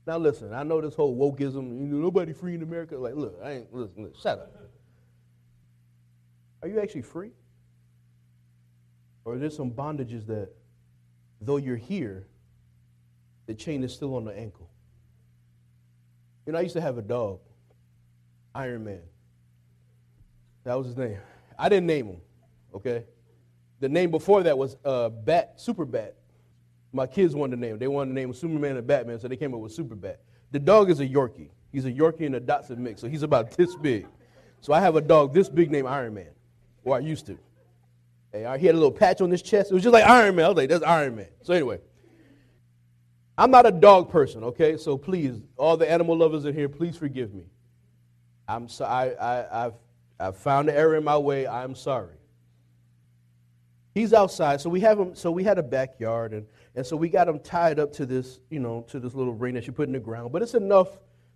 Now 0.08 0.18
listen, 0.18 0.54
I 0.54 0.64
know 0.64 0.80
this 0.80 0.96
whole 0.96 1.14
wokeism, 1.14 1.82
you 1.82 1.88
know, 1.88 1.98
nobody 1.98 2.32
free 2.32 2.56
in 2.56 2.64
America. 2.64 2.96
Like, 2.96 3.16
look, 3.16 3.38
I 3.44 3.52
ain't 3.52 3.74
listen, 3.74 4.04
listen, 4.04 4.18
shut 4.18 4.40
up. 4.40 4.56
Are 6.62 6.70
you 6.70 6.80
actually 6.80 7.02
free? 7.02 7.32
Or 9.26 9.34
are 9.34 9.38
there 9.38 9.50
some 9.50 9.72
bondages 9.72 10.26
that, 10.28 10.52
though 11.42 11.58
you're 11.58 11.76
here, 11.76 12.28
the 13.46 13.54
chain 13.54 13.84
is 13.84 13.94
still 13.94 14.16
on 14.16 14.24
the 14.24 14.32
ankle? 14.32 14.70
You 16.46 16.54
know, 16.54 16.60
I 16.60 16.62
used 16.62 16.76
to 16.76 16.82
have 16.82 16.98
a 16.98 17.02
dog, 17.02 17.42
Iron 18.54 18.86
Man. 18.86 19.02
That 20.64 20.76
was 20.76 20.88
his 20.88 20.96
name. 20.96 21.18
I 21.60 21.68
didn't 21.68 21.88
name 21.88 22.08
him, 22.08 22.22
okay? 22.74 23.04
The 23.82 23.90
name 23.90 24.12
before 24.12 24.44
that 24.44 24.58
was 24.58 24.78
uh, 24.86 25.10
Bat, 25.10 25.56
Super 25.58 25.84
Bat 25.84 26.16
my 26.96 27.06
kids 27.06 27.36
wanted 27.36 27.58
to 27.58 27.62
name. 27.62 27.78
They 27.78 27.88
wanted 27.88 28.12
to 28.12 28.16
name 28.16 28.34
Superman 28.34 28.78
and 28.78 28.88
Batman, 28.88 29.20
so 29.20 29.28
they 29.28 29.36
came 29.36 29.54
up 29.54 29.60
with 29.60 29.76
Superbat. 29.76 30.16
The 30.52 30.60
dog 30.60 30.90
is 30.90 31.02
a 31.02 31.08
Yorkie. 31.08 31.50
He's 31.72 31.86
a 31.86 31.92
Yorkie 31.92 32.26
and 32.26 32.36
a 32.36 32.40
Dachshund 32.40 32.80
mix, 32.80 33.02
so 33.02 33.10
he's 33.10 33.24
about 33.24 33.52
this 33.52 33.76
big. 33.76 34.08
So 34.62 34.72
I 34.74 34.80
have 34.80 34.96
a 34.96 35.02
dog 35.02 35.34
this 35.34 35.50
big 35.50 35.70
named 35.72 35.88
Iron 35.88 36.14
Man, 36.14 36.30
or 36.84 36.96
I 36.96 37.00
used 37.00 37.26
to. 37.26 37.38
Hey, 38.32 38.44
he 38.60 38.66
had 38.66 38.76
a 38.76 38.78
little 38.78 38.92
patch 38.92 39.22
on 39.22 39.30
his 39.30 39.42
chest. 39.42 39.72
It 39.72 39.74
was 39.74 39.84
just 39.84 39.94
like 39.94 40.06
Iron 40.06 40.36
Man. 40.36 40.46
I 40.46 40.48
was 40.48 40.58
like, 40.58 40.70
that's 40.70 40.84
Iron 40.84 41.18
Man. 41.18 41.28
So 41.44 41.54
anyway, 41.54 41.80
I'm 43.38 43.52
not 43.52 43.66
a 43.66 43.72
dog 43.72 44.10
person, 44.10 44.44
okay? 44.46 44.78
So 44.78 44.98
please, 44.98 45.42
all 45.58 45.76
the 45.76 45.90
animal 45.90 46.18
lovers 46.18 46.46
in 46.46 46.54
here, 46.54 46.70
please 46.70 46.96
forgive 46.96 47.34
me. 47.34 47.44
I'm 48.48 48.70
so, 48.70 48.86
I, 48.86 49.10
I, 49.10 49.66
I've, 49.66 49.74
I've 50.20 50.38
found 50.38 50.70
an 50.70 50.76
error 50.76 50.96
in 50.96 51.04
my 51.04 51.18
way. 51.18 51.46
I'm 51.46 51.76
sorry. 51.76 52.16
He's 53.96 54.12
outside, 54.14 54.60
so 54.60 54.70
we 54.70 54.82
have 54.82 55.00
him. 55.00 55.16
So 55.16 55.32
we 55.32 55.46
had 55.46 55.58
a 55.58 55.64
backyard, 55.64 56.34
and 56.34 56.46
and 56.76 56.86
so 56.86 56.98
we 56.98 57.08
got 57.08 57.30
him 57.30 57.40
tied 57.40 57.80
up 57.80 57.94
to 57.94 58.06
this, 58.06 58.42
you 58.50 58.60
know, 58.60 58.86
to 58.90 59.00
this 59.00 59.16
little 59.16 59.34
ring 59.34 59.54
that 59.54 59.66
you 59.68 59.72
put 59.72 59.88
in 59.88 59.94
the 59.94 60.02
ground. 60.02 60.34
But 60.34 60.42
it's 60.42 60.54
enough 60.54 60.90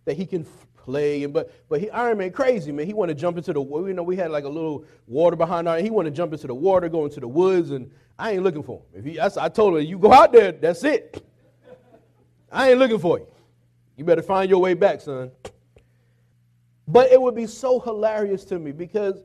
that 0.04 0.18
he 0.18 0.26
can 0.26 0.46
play. 0.76 1.24
And 1.24 1.34
but 1.34 1.54
but 1.70 1.80
he 1.80 1.90
Iron 1.90 2.18
Man 2.18 2.32
crazy 2.32 2.74
man. 2.74 2.86
He 2.86 2.94
want 2.94 3.08
to 3.08 3.16
jump 3.16 3.38
into 3.38 3.54
the 3.54 3.62
you 3.62 3.94
know 3.94 4.04
we 4.04 4.18
had 4.18 4.30
like 4.30 4.44
a 4.44 4.50
little 4.50 4.84
water 5.08 5.38
behind 5.38 5.70
our. 5.70 5.80
He 5.80 5.90
want 5.90 6.08
to 6.08 6.12
jump 6.12 6.34
into 6.34 6.48
the 6.48 6.54
water, 6.54 6.90
go 6.90 7.06
into 7.06 7.22
the 7.22 7.30
woods, 7.30 7.72
and 7.72 7.90
I 8.20 8.32
ain't 8.32 8.44
looking 8.44 8.64
for 8.64 8.80
him. 8.80 9.00
If 9.00 9.06
he, 9.06 9.20
I, 9.22 9.30
I 9.40 9.48
told 9.48 9.78
him 9.78 9.86
you 9.86 9.98
go 9.98 10.12
out 10.12 10.34
there, 10.34 10.52
that's 10.52 10.84
it. 10.84 11.26
I 12.52 12.72
ain't 12.72 12.80
looking 12.80 13.00
for 13.00 13.20
you. 13.20 13.28
You 13.96 14.04
better 14.04 14.22
find 14.22 14.50
your 14.50 14.60
way 14.60 14.74
back, 14.74 15.00
son. 15.00 15.32
But 16.90 17.10
it 17.14 17.22
would 17.22 17.36
be 17.36 17.48
so 17.48 17.80
hilarious 17.80 18.44
to 18.46 18.60
me 18.60 18.74
because 18.74 19.22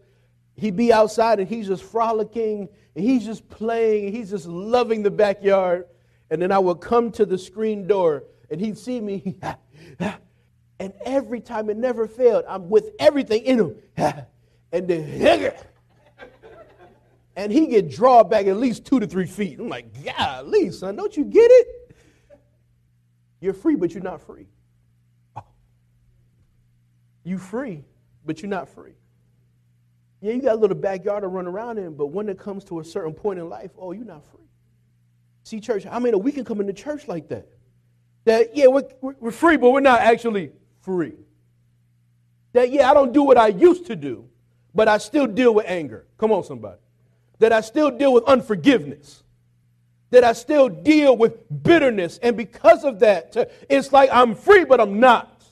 he'd 0.56 0.76
be 0.76 0.92
outside 0.92 1.40
and 1.40 1.48
he's 1.48 1.66
just 1.66 1.82
frolicking 1.82 2.68
and 2.94 3.04
he's 3.04 3.24
just 3.24 3.48
playing 3.48 4.06
and 4.06 4.16
he's 4.16 4.30
just 4.30 4.46
loving 4.46 5.02
the 5.02 5.10
backyard. 5.10 5.86
And 6.30 6.40
then 6.40 6.52
I 6.52 6.58
would 6.58 6.80
come 6.80 7.10
to 7.12 7.26
the 7.26 7.38
screen 7.38 7.86
door 7.86 8.24
and 8.50 8.60
he'd 8.60 8.78
see 8.78 9.00
me. 9.00 9.36
and 10.78 10.92
every 11.04 11.40
time 11.40 11.70
it 11.70 11.76
never 11.76 12.06
failed, 12.06 12.44
I'm 12.48 12.68
with 12.68 12.90
everything 12.98 13.42
in 13.44 13.58
him. 13.58 13.76
and 14.72 14.88
then, 14.88 15.54
and 17.36 17.52
he 17.52 17.66
get 17.66 17.90
drawn 17.90 18.28
back 18.28 18.46
at 18.46 18.56
least 18.56 18.84
two 18.84 19.00
to 19.00 19.06
three 19.06 19.26
feet. 19.26 19.58
I'm 19.58 19.68
like, 19.68 20.04
golly, 20.04 20.70
son, 20.70 20.96
don't 20.96 21.16
you 21.16 21.24
get 21.24 21.50
it? 21.50 21.96
You're 23.40 23.54
free, 23.54 23.74
but 23.74 23.92
you're 23.92 24.02
not 24.02 24.22
free. 24.22 24.46
You 27.24 27.38
free, 27.38 27.84
but 28.24 28.40
you're 28.42 28.50
not 28.50 28.68
free. 28.68 28.94
Yeah, 30.24 30.32
you 30.32 30.40
got 30.40 30.54
a 30.54 30.58
little 30.58 30.74
backyard 30.74 31.22
to 31.22 31.28
run 31.28 31.46
around 31.46 31.76
in, 31.76 31.96
but 31.96 32.06
when 32.06 32.30
it 32.30 32.38
comes 32.38 32.64
to 32.64 32.80
a 32.80 32.84
certain 32.84 33.12
point 33.12 33.38
in 33.38 33.46
life, 33.50 33.72
oh, 33.76 33.92
you're 33.92 34.06
not 34.06 34.24
free. 34.24 34.48
See, 35.42 35.60
church, 35.60 35.84
I 35.84 35.98
mean, 35.98 36.18
we 36.20 36.32
can 36.32 36.46
come 36.46 36.62
into 36.62 36.72
church 36.72 37.06
like 37.08 37.28
that. 37.28 37.46
That, 38.24 38.56
yeah, 38.56 38.68
we're, 38.68 38.88
we're 39.02 39.30
free, 39.30 39.58
but 39.58 39.70
we're 39.70 39.80
not 39.80 40.00
actually 40.00 40.52
free. 40.80 41.12
That, 42.54 42.70
yeah, 42.72 42.90
I 42.90 42.94
don't 42.94 43.12
do 43.12 43.22
what 43.22 43.36
I 43.36 43.48
used 43.48 43.84
to 43.88 43.96
do, 43.96 44.26
but 44.74 44.88
I 44.88 44.96
still 44.96 45.26
deal 45.26 45.52
with 45.52 45.66
anger. 45.68 46.06
Come 46.16 46.32
on, 46.32 46.42
somebody. 46.42 46.80
That 47.40 47.52
I 47.52 47.60
still 47.60 47.90
deal 47.90 48.14
with 48.14 48.24
unforgiveness. 48.24 49.24
That 50.08 50.24
I 50.24 50.32
still 50.32 50.70
deal 50.70 51.18
with 51.18 51.34
bitterness. 51.62 52.18
And 52.22 52.34
because 52.34 52.82
of 52.84 53.00
that, 53.00 53.36
it's 53.68 53.92
like 53.92 54.08
I'm 54.10 54.34
free, 54.34 54.64
but 54.64 54.80
I'm 54.80 55.00
not. 55.00 55.44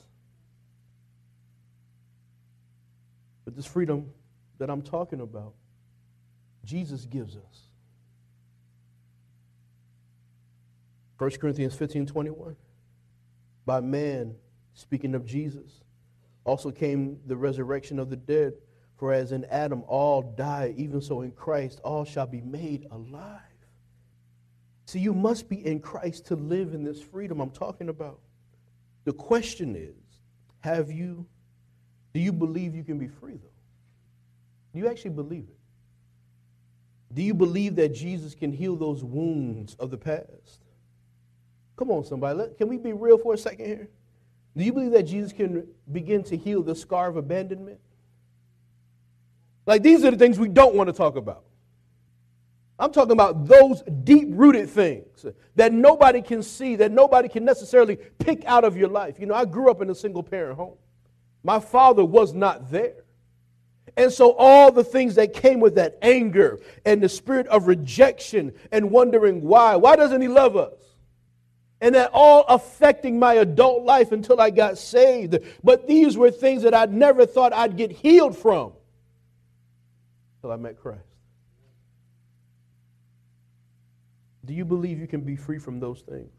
But 3.45 3.55
this 3.55 3.67
freedom 3.67 4.09
that 4.63 4.69
I'm 4.69 4.81
talking 4.81 5.19
about, 5.19 5.55
Jesus 6.63 7.05
gives 7.05 7.35
us. 7.35 7.67
1 11.17 11.31
Corinthians 11.31 11.75
15 11.75 12.05
21. 12.05 12.55
By 13.65 13.81
man, 13.81 14.35
speaking 14.73 15.15
of 15.15 15.25
Jesus, 15.25 15.83
also 16.45 16.71
came 16.71 17.19
the 17.25 17.35
resurrection 17.35 17.99
of 17.99 18.09
the 18.09 18.15
dead. 18.15 18.53
For 18.95 19.11
as 19.11 19.33
in 19.33 19.43
Adam 19.51 19.83
all 19.85 20.21
die, 20.21 20.73
even 20.77 21.01
so 21.01 21.23
in 21.23 21.31
Christ 21.31 21.81
all 21.83 22.05
shall 22.05 22.27
be 22.27 22.39
made 22.39 22.87
alive. 22.89 23.41
See, 24.85 24.99
you 24.99 25.13
must 25.13 25.49
be 25.49 25.57
in 25.65 25.81
Christ 25.81 26.27
to 26.27 26.37
live 26.37 26.73
in 26.73 26.85
this 26.85 27.01
freedom 27.01 27.41
I'm 27.41 27.51
talking 27.51 27.89
about. 27.89 28.21
The 29.03 29.11
question 29.11 29.75
is 29.75 30.21
have 30.61 30.89
you, 30.89 31.25
do 32.13 32.21
you 32.21 32.31
believe 32.31 32.73
you 32.75 32.85
can 32.85 32.97
be 32.97 33.09
free 33.09 33.35
though? 33.35 33.52
Do 34.73 34.79
you 34.79 34.87
actually 34.89 35.11
believe 35.11 35.45
it? 35.49 35.57
Do 37.13 37.21
you 37.21 37.33
believe 37.33 37.75
that 37.75 37.89
Jesus 37.89 38.33
can 38.33 38.51
heal 38.51 38.75
those 38.75 39.03
wounds 39.03 39.75
of 39.79 39.91
the 39.91 39.97
past? 39.97 40.59
Come 41.75 41.91
on, 41.91 42.03
somebody. 42.03 42.37
Let, 42.37 42.57
can 42.57 42.67
we 42.67 42.77
be 42.77 42.93
real 42.93 43.17
for 43.17 43.33
a 43.33 43.37
second 43.37 43.65
here? 43.65 43.89
Do 44.55 44.63
you 44.63 44.73
believe 44.73 44.91
that 44.91 45.03
Jesus 45.03 45.31
can 45.31 45.67
begin 45.91 46.23
to 46.23 46.37
heal 46.37 46.63
the 46.63 46.75
scar 46.75 47.09
of 47.09 47.17
abandonment? 47.17 47.79
Like, 49.65 49.83
these 49.83 50.03
are 50.03 50.11
the 50.11 50.17
things 50.17 50.37
we 50.37 50.49
don't 50.49 50.75
want 50.75 50.87
to 50.87 50.93
talk 50.93 51.15
about. 51.15 51.43
I'm 52.77 52.91
talking 52.91 53.11
about 53.11 53.47
those 53.47 53.81
deep 54.03 54.27
rooted 54.31 54.69
things 54.69 55.25
that 55.55 55.71
nobody 55.71 56.21
can 56.21 56.41
see, 56.41 56.75
that 56.77 56.91
nobody 56.91 57.29
can 57.29 57.45
necessarily 57.45 57.95
pick 57.95 58.43
out 58.45 58.63
of 58.63 58.75
your 58.75 58.89
life. 58.89 59.19
You 59.19 59.27
know, 59.27 59.35
I 59.35 59.45
grew 59.45 59.69
up 59.69 59.81
in 59.81 59.89
a 59.89 59.95
single 59.95 60.23
parent 60.23 60.57
home. 60.57 60.75
My 61.43 61.59
father 61.59 62.03
was 62.03 62.33
not 62.33 62.71
there. 62.71 63.02
And 63.95 64.11
so, 64.11 64.33
all 64.33 64.71
the 64.71 64.83
things 64.83 65.15
that 65.15 65.33
came 65.33 65.59
with 65.59 65.75
that 65.75 65.97
anger 66.01 66.59
and 66.85 67.01
the 67.01 67.09
spirit 67.09 67.47
of 67.47 67.67
rejection 67.67 68.53
and 68.71 68.89
wondering 68.89 69.41
why, 69.41 69.75
why 69.75 69.95
doesn't 69.95 70.21
he 70.21 70.27
love 70.27 70.55
us? 70.55 70.73
And 71.79 71.93
that 71.95 72.09
all 72.13 72.45
affecting 72.47 73.19
my 73.19 73.35
adult 73.35 73.83
life 73.83 74.11
until 74.11 74.39
I 74.39 74.49
got 74.49 74.77
saved. 74.77 75.37
But 75.63 75.85
these 75.85 76.17
were 76.17 76.31
things 76.31 76.63
that 76.63 76.73
I 76.73 76.85
never 76.85 77.25
thought 77.25 77.53
I'd 77.53 77.75
get 77.75 77.91
healed 77.91 78.37
from 78.37 78.73
until 80.37 80.53
I 80.53 80.55
met 80.55 80.79
Christ. 80.79 81.01
Do 84.45 84.53
you 84.53 84.65
believe 84.65 84.99
you 84.99 85.07
can 85.07 85.21
be 85.21 85.35
free 85.35 85.59
from 85.59 85.79
those 85.79 86.01
things? 86.01 86.31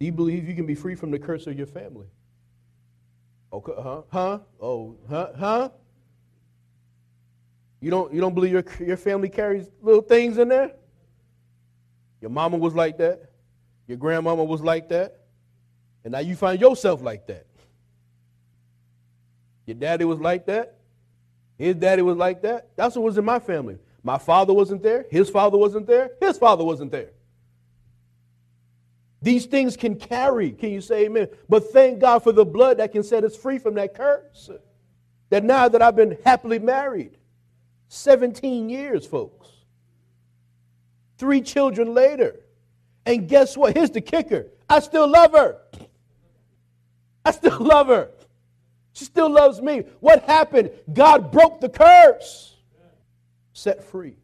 Do 0.00 0.06
you 0.06 0.12
believe 0.12 0.48
you 0.48 0.54
can 0.54 0.66
be 0.66 0.74
free 0.74 0.94
from 0.94 1.10
the 1.10 1.18
curse 1.18 1.46
of 1.46 1.56
your 1.56 1.66
family? 1.66 2.06
Okay, 3.52 3.72
huh? 3.76 4.02
Huh? 4.10 4.38
Oh, 4.60 4.96
huh? 5.08 5.28
Huh? 5.38 5.68
You 7.84 7.90
don't, 7.90 8.14
you 8.14 8.20
don't 8.22 8.34
believe 8.34 8.52
your, 8.52 8.64
your 8.80 8.96
family 8.96 9.28
carries 9.28 9.66
little 9.82 10.00
things 10.00 10.38
in 10.38 10.48
there? 10.48 10.72
Your 12.22 12.30
mama 12.30 12.56
was 12.56 12.74
like 12.74 12.96
that. 12.96 13.30
Your 13.86 13.98
grandmama 13.98 14.42
was 14.42 14.62
like 14.62 14.88
that. 14.88 15.18
And 16.02 16.12
now 16.12 16.20
you 16.20 16.34
find 16.34 16.58
yourself 16.58 17.02
like 17.02 17.26
that. 17.26 17.46
Your 19.66 19.74
daddy 19.74 20.06
was 20.06 20.18
like 20.18 20.46
that. 20.46 20.78
His 21.58 21.74
daddy 21.74 22.00
was 22.00 22.16
like 22.16 22.40
that. 22.40 22.70
That's 22.74 22.96
what 22.96 23.04
was 23.04 23.18
in 23.18 23.24
my 23.26 23.38
family. 23.38 23.76
My 24.02 24.16
father 24.16 24.54
wasn't 24.54 24.82
there. 24.82 25.04
His 25.10 25.28
father 25.28 25.58
wasn't 25.58 25.86
there. 25.86 26.12
His 26.22 26.38
father 26.38 26.64
wasn't 26.64 26.90
there. 26.90 27.10
These 29.20 29.44
things 29.44 29.76
can 29.76 29.96
carry. 29.96 30.52
Can 30.52 30.70
you 30.70 30.80
say 30.80 31.04
amen? 31.04 31.28
But 31.50 31.70
thank 31.70 31.98
God 31.98 32.20
for 32.20 32.32
the 32.32 32.46
blood 32.46 32.78
that 32.78 32.92
can 32.92 33.02
set 33.02 33.24
us 33.24 33.36
free 33.36 33.58
from 33.58 33.74
that 33.74 33.92
curse. 33.92 34.48
That 35.28 35.44
now 35.44 35.68
that 35.68 35.82
I've 35.82 35.96
been 35.96 36.16
happily 36.24 36.58
married, 36.58 37.18
17 37.94 38.68
years, 38.68 39.06
folks, 39.06 39.48
three 41.16 41.40
children 41.40 41.94
later, 41.94 42.40
and 43.06 43.28
guess 43.28 43.56
what? 43.56 43.76
Here's 43.76 43.90
the 43.90 44.00
kicker 44.00 44.48
I 44.68 44.80
still 44.80 45.08
love 45.08 45.32
her. 45.32 45.58
I 47.24 47.30
still 47.30 47.58
love 47.60 47.86
her. 47.88 48.10
She 48.92 49.04
still 49.04 49.30
loves 49.30 49.60
me. 49.60 49.84
What 50.00 50.24
happened? 50.24 50.70
God 50.92 51.30
broke 51.32 51.60
the 51.60 51.68
curse, 51.68 52.56
set 53.52 53.82
free. 53.82 54.16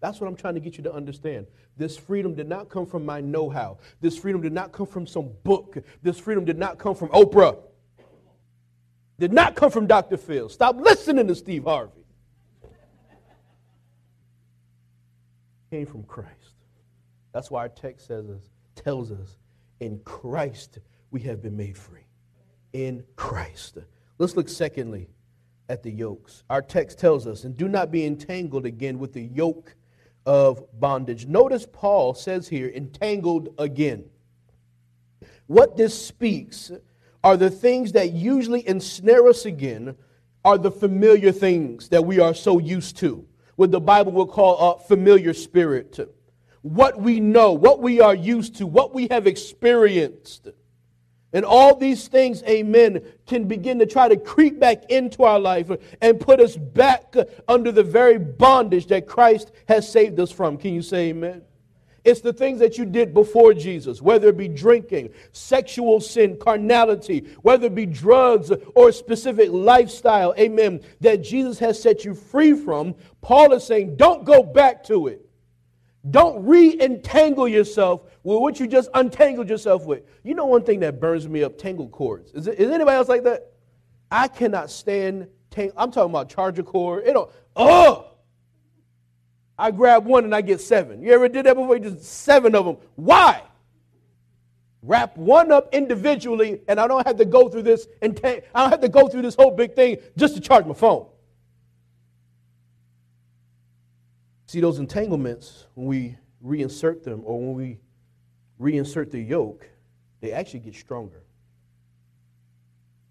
That's 0.00 0.20
what 0.20 0.28
I'm 0.28 0.36
trying 0.36 0.54
to 0.54 0.60
get 0.60 0.76
you 0.76 0.84
to 0.84 0.92
understand. 0.92 1.46
This 1.76 1.96
freedom 1.96 2.34
did 2.34 2.48
not 2.48 2.68
come 2.68 2.86
from 2.86 3.04
my 3.04 3.20
know 3.20 3.50
how. 3.50 3.78
This 4.00 4.16
freedom 4.16 4.40
did 4.40 4.52
not 4.52 4.72
come 4.72 4.86
from 4.86 5.06
some 5.06 5.30
book. 5.42 5.76
This 6.02 6.18
freedom 6.18 6.44
did 6.44 6.58
not 6.58 6.78
come 6.78 6.94
from 6.94 7.08
Oprah. 7.08 7.58
Did 9.18 9.32
not 9.32 9.56
come 9.56 9.70
from 9.70 9.86
Dr. 9.86 10.16
Phil. 10.16 10.48
Stop 10.48 10.76
listening 10.76 11.26
to 11.28 11.34
Steve 11.34 11.64
Harvey. 11.64 12.05
Came 15.70 15.86
from 15.86 16.04
Christ. 16.04 16.54
That's 17.32 17.50
why 17.50 17.60
our 17.60 17.68
text 17.68 18.06
says 18.06 18.28
us, 18.30 18.50
tells 18.74 19.10
us, 19.10 19.36
in 19.80 19.98
Christ 20.04 20.78
we 21.10 21.20
have 21.22 21.42
been 21.42 21.56
made 21.56 21.76
free. 21.76 22.06
In 22.72 23.04
Christ. 23.16 23.78
Let's 24.18 24.36
look 24.36 24.48
secondly 24.48 25.08
at 25.68 25.82
the 25.82 25.90
yokes. 25.90 26.44
Our 26.48 26.62
text 26.62 26.98
tells 26.98 27.26
us, 27.26 27.44
and 27.44 27.56
do 27.56 27.68
not 27.68 27.90
be 27.90 28.06
entangled 28.06 28.66
again 28.66 28.98
with 28.98 29.12
the 29.12 29.22
yoke 29.22 29.74
of 30.24 30.64
bondage. 30.78 31.26
Notice 31.26 31.66
Paul 31.70 32.14
says 32.14 32.48
here, 32.48 32.68
entangled 32.68 33.48
again. 33.58 34.04
What 35.46 35.76
this 35.76 36.06
speaks 36.06 36.72
are 37.22 37.36
the 37.36 37.50
things 37.50 37.92
that 37.92 38.12
usually 38.12 38.66
ensnare 38.68 39.26
us 39.28 39.46
again, 39.46 39.96
are 40.44 40.58
the 40.58 40.70
familiar 40.70 41.32
things 41.32 41.88
that 41.88 42.04
we 42.04 42.20
are 42.20 42.34
so 42.34 42.60
used 42.60 42.96
to, 42.98 43.26
what 43.56 43.70
the 43.70 43.80
Bible 43.80 44.12
will 44.12 44.26
call 44.26 44.76
a 44.76 44.78
familiar 44.78 45.34
spirit. 45.34 45.98
What 46.62 47.00
we 47.00 47.20
know, 47.20 47.52
what 47.52 47.80
we 47.80 48.00
are 48.00 48.14
used 48.14 48.56
to, 48.56 48.66
what 48.66 48.94
we 48.94 49.08
have 49.08 49.26
experienced. 49.26 50.48
And 51.32 51.44
all 51.44 51.74
these 51.74 52.08
things, 52.08 52.42
amen, 52.44 53.02
can 53.26 53.44
begin 53.44 53.78
to 53.80 53.86
try 53.86 54.08
to 54.08 54.16
creep 54.16 54.58
back 54.58 54.90
into 54.90 55.24
our 55.24 55.38
life 55.38 55.70
and 56.00 56.20
put 56.20 56.40
us 56.40 56.56
back 56.56 57.14
under 57.48 57.72
the 57.72 57.82
very 57.82 58.18
bondage 58.18 58.86
that 58.86 59.06
Christ 59.06 59.52
has 59.68 59.90
saved 59.90 60.18
us 60.20 60.30
from. 60.30 60.56
Can 60.56 60.72
you 60.72 60.82
say 60.82 61.08
amen? 61.08 61.42
It's 62.06 62.20
the 62.20 62.32
things 62.32 62.60
that 62.60 62.78
you 62.78 62.84
did 62.84 63.12
before 63.12 63.52
Jesus, 63.52 64.00
whether 64.00 64.28
it 64.28 64.36
be 64.36 64.46
drinking, 64.46 65.10
sexual 65.32 66.00
sin, 66.00 66.38
carnality, 66.40 67.26
whether 67.42 67.66
it 67.66 67.74
be 67.74 67.84
drugs 67.84 68.52
or 68.76 68.92
specific 68.92 69.50
lifestyle, 69.50 70.32
amen, 70.38 70.82
that 71.00 71.16
Jesus 71.16 71.58
has 71.58 71.82
set 71.82 72.04
you 72.04 72.14
free 72.14 72.54
from. 72.54 72.94
Paul 73.22 73.52
is 73.54 73.64
saying, 73.64 73.96
don't 73.96 74.24
go 74.24 74.44
back 74.44 74.84
to 74.84 75.08
it. 75.08 75.28
Don't 76.08 76.46
re 76.46 76.80
entangle 76.80 77.48
yourself 77.48 78.02
with 78.22 78.38
what 78.38 78.60
you 78.60 78.68
just 78.68 78.88
untangled 78.94 79.48
yourself 79.48 79.84
with. 79.84 80.04
You 80.22 80.34
know, 80.36 80.46
one 80.46 80.62
thing 80.62 80.78
that 80.80 81.00
burns 81.00 81.28
me 81.28 81.42
up 81.42 81.58
tangled 81.58 81.90
cords. 81.90 82.30
Is, 82.34 82.46
it, 82.46 82.60
is 82.60 82.70
anybody 82.70 82.96
else 82.96 83.08
like 83.08 83.24
that? 83.24 83.50
I 84.12 84.28
cannot 84.28 84.70
stand 84.70 85.26
tang- 85.50 85.72
I'm 85.76 85.90
talking 85.90 86.10
about 86.10 86.28
charger 86.28 86.62
cord. 86.62 87.04
It 87.04 87.14
don't, 87.14 87.32
oh! 87.56 88.12
I 89.58 89.70
grab 89.70 90.04
one 90.04 90.24
and 90.24 90.34
I 90.34 90.42
get 90.42 90.60
seven. 90.60 91.02
You 91.02 91.12
ever 91.12 91.28
did 91.28 91.46
that 91.46 91.56
before? 91.56 91.78
Just 91.78 92.04
seven 92.04 92.54
of 92.54 92.66
them. 92.66 92.76
Why? 92.94 93.42
Wrap 94.82 95.16
one 95.16 95.50
up 95.50 95.74
individually, 95.74 96.60
and 96.68 96.78
I 96.78 96.86
don't 96.86 97.04
have 97.06 97.16
to 97.16 97.24
go 97.24 97.48
through 97.48 97.62
this. 97.62 97.88
And 98.02 98.20
I 98.24 98.42
don't 98.54 98.70
have 98.70 98.82
to 98.82 98.88
go 98.88 99.08
through 99.08 99.22
this 99.22 99.34
whole 99.34 99.50
big 99.50 99.74
thing 99.74 99.98
just 100.16 100.34
to 100.34 100.40
charge 100.40 100.66
my 100.66 100.74
phone. 100.74 101.06
See, 104.46 104.60
those 104.60 104.78
entanglements, 104.78 105.66
when 105.74 105.86
we 105.86 106.16
reinsert 106.44 107.02
them 107.02 107.22
or 107.24 107.40
when 107.40 107.54
we 107.54 107.78
reinsert 108.60 109.10
the 109.10 109.20
yoke, 109.20 109.68
they 110.20 110.32
actually 110.32 110.60
get 110.60 110.74
stronger. 110.74 111.22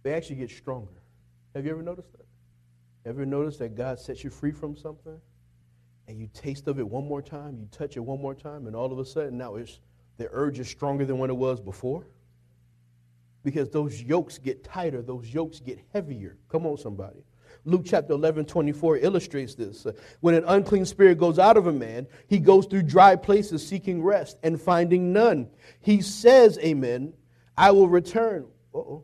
They 0.04 0.14
actually 0.14 0.38
get 0.38 0.52
stronger. 0.52 0.94
Have 1.56 1.66
you 1.66 1.72
ever 1.72 1.82
noticed 1.82 2.12
that? 2.14 2.26
Ever 3.10 3.26
noticed 3.26 3.60
that 3.60 3.76
God 3.76 4.00
sets 4.00 4.24
you 4.24 4.30
free 4.30 4.52
from 4.52 4.78
something 4.78 5.20
and 6.08 6.20
you 6.20 6.30
taste 6.34 6.68
of 6.68 6.80
it 6.80 6.88
one 6.88 7.08
more 7.08 7.22
time, 7.22 7.58
you 7.60 7.68
touch 7.72 7.98
it 7.98 8.02
one 8.02 8.22
more 8.22 8.36
time, 8.36 8.68
and 8.68 8.76
all 8.76 8.92
of 8.92 9.00
a 9.00 9.06
sudden 9.06 9.38
now 9.38 9.56
it's 9.56 9.80
the 10.18 10.30
urge 10.32 10.60
is 10.60 10.68
stronger 10.70 11.06
than 11.06 11.18
when 11.18 11.30
it 11.30 11.36
was 11.36 11.60
before? 11.60 12.08
Because 13.44 13.70
those 13.70 14.02
yokes 14.02 14.38
get 14.38 14.64
tighter, 14.64 15.02
those 15.02 15.28
yokes 15.34 15.60
get 15.60 15.80
heavier. 15.94 16.38
Come 16.50 16.66
on, 16.66 16.78
somebody. 16.78 17.24
Luke 17.64 17.84
chapter 17.86 18.14
11, 18.14 18.46
24 18.46 18.98
illustrates 18.98 19.56
this. 19.56 19.86
Uh, 19.86 19.92
when 20.20 20.36
an 20.36 20.44
unclean 20.48 20.86
spirit 20.86 21.18
goes 21.18 21.40
out 21.40 21.58
of 21.58 21.68
a 21.68 21.72
man, 21.72 22.08
he 22.28 22.40
goes 22.40 22.66
through 22.66 22.84
dry 22.84 23.16
places 23.16 23.66
seeking 23.66 24.04
rest 24.04 24.38
and 24.44 24.62
finding 24.62 25.12
none. 25.12 25.50
He 25.82 26.02
says, 26.02 26.60
Amen, 26.60 27.14
I 27.58 27.72
will 27.72 27.90
return. 27.90 28.46
Uh-oh. 28.74 29.04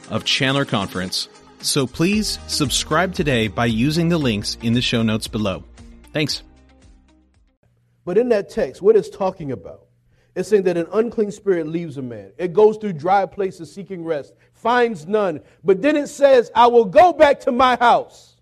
of 0.11 0.25
Chandler 0.25 0.65
Conference. 0.65 1.27
So 1.61 1.87
please 1.87 2.37
subscribe 2.47 3.15
today 3.15 3.47
by 3.47 3.65
using 3.65 4.09
the 4.09 4.17
links 4.17 4.57
in 4.61 4.73
the 4.73 4.81
show 4.81 5.01
notes 5.01 5.27
below. 5.27 5.63
Thanks. 6.13 6.43
But 8.03 8.17
in 8.17 8.29
that 8.29 8.49
text, 8.49 8.81
what 8.81 8.95
it's 8.95 9.09
talking 9.09 9.51
about, 9.51 9.85
it's 10.35 10.49
saying 10.49 10.63
that 10.63 10.77
an 10.77 10.87
unclean 10.91 11.31
spirit 11.31 11.67
leaves 11.67 11.97
a 11.97 12.01
man. 12.01 12.31
It 12.37 12.53
goes 12.53 12.77
through 12.77 12.93
dry 12.93 13.25
places 13.25 13.71
seeking 13.73 14.03
rest, 14.03 14.33
finds 14.53 15.07
none. 15.07 15.41
But 15.63 15.81
then 15.81 15.95
it 15.95 16.07
says, 16.07 16.51
I 16.55 16.67
will 16.67 16.85
go 16.85 17.13
back 17.13 17.41
to 17.41 17.51
my 17.51 17.75
house. 17.75 18.37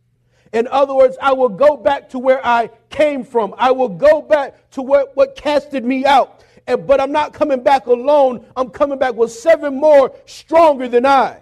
In 0.53 0.67
other 0.67 0.95
words, 0.95 1.17
I 1.21 1.33
will 1.33 1.49
go 1.49 1.77
back 1.77 2.09
to 2.09 2.19
where 2.19 2.45
I 2.45 2.69
came 2.89 3.23
from. 3.23 3.53
I 3.57 3.71
will 3.71 3.89
go 3.89 4.21
back 4.21 4.71
to 4.71 4.81
what, 4.81 5.15
what 5.15 5.35
casted 5.35 5.83
me 5.83 6.05
out. 6.05 6.43
And, 6.67 6.87
but 6.87 7.01
I'm 7.01 7.11
not 7.11 7.33
coming 7.33 7.61
back 7.61 7.87
alone. 7.87 8.45
I'm 8.55 8.69
coming 8.69 8.97
back 8.97 9.15
with 9.15 9.31
seven 9.31 9.75
more 9.75 10.15
stronger 10.25 10.87
than 10.87 11.05
I 11.05 11.41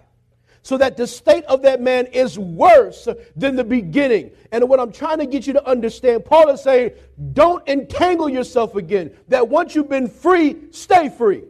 so 0.67 0.77
that 0.77 0.97
the 0.97 1.08
state 1.08 1.45
of 1.45 1.62
that 1.62 1.80
man 1.80 2.08
is 2.08 2.38
worse 2.38 3.08
than 3.38 3.56
the 3.56 3.63
beginning. 3.63 4.32
And 4.51 4.67
what 4.67 4.82
I'm 4.82 4.91
trying 4.91 5.19
to 5.19 5.25
get 5.25 5.47
you 5.47 5.53
to 5.53 5.65
understand, 5.65 6.25
Paul 6.25 6.49
is 6.49 6.62
saying, 6.62 6.91
don't 7.32 7.65
entangle 7.69 8.27
yourself 8.27 8.75
again. 8.75 9.15
That 9.30 9.47
once 9.47 9.75
you've 9.75 9.88
been 9.88 10.10
free, 10.10 10.58
stay 10.71 11.08
free. 11.08 11.45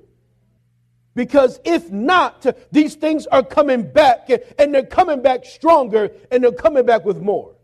Because 1.16 1.60
if 1.66 1.90
not, 1.90 2.46
these 2.72 2.94
things 2.94 3.26
are 3.26 3.42
coming 3.42 3.92
back 3.92 4.30
and 4.60 4.72
they're 4.72 4.86
coming 4.86 5.24
back 5.24 5.46
stronger 5.46 6.12
and 6.30 6.44
they're 6.44 6.52
coming 6.52 6.86
back 6.86 7.04
with 7.04 7.20
more. 7.20 7.56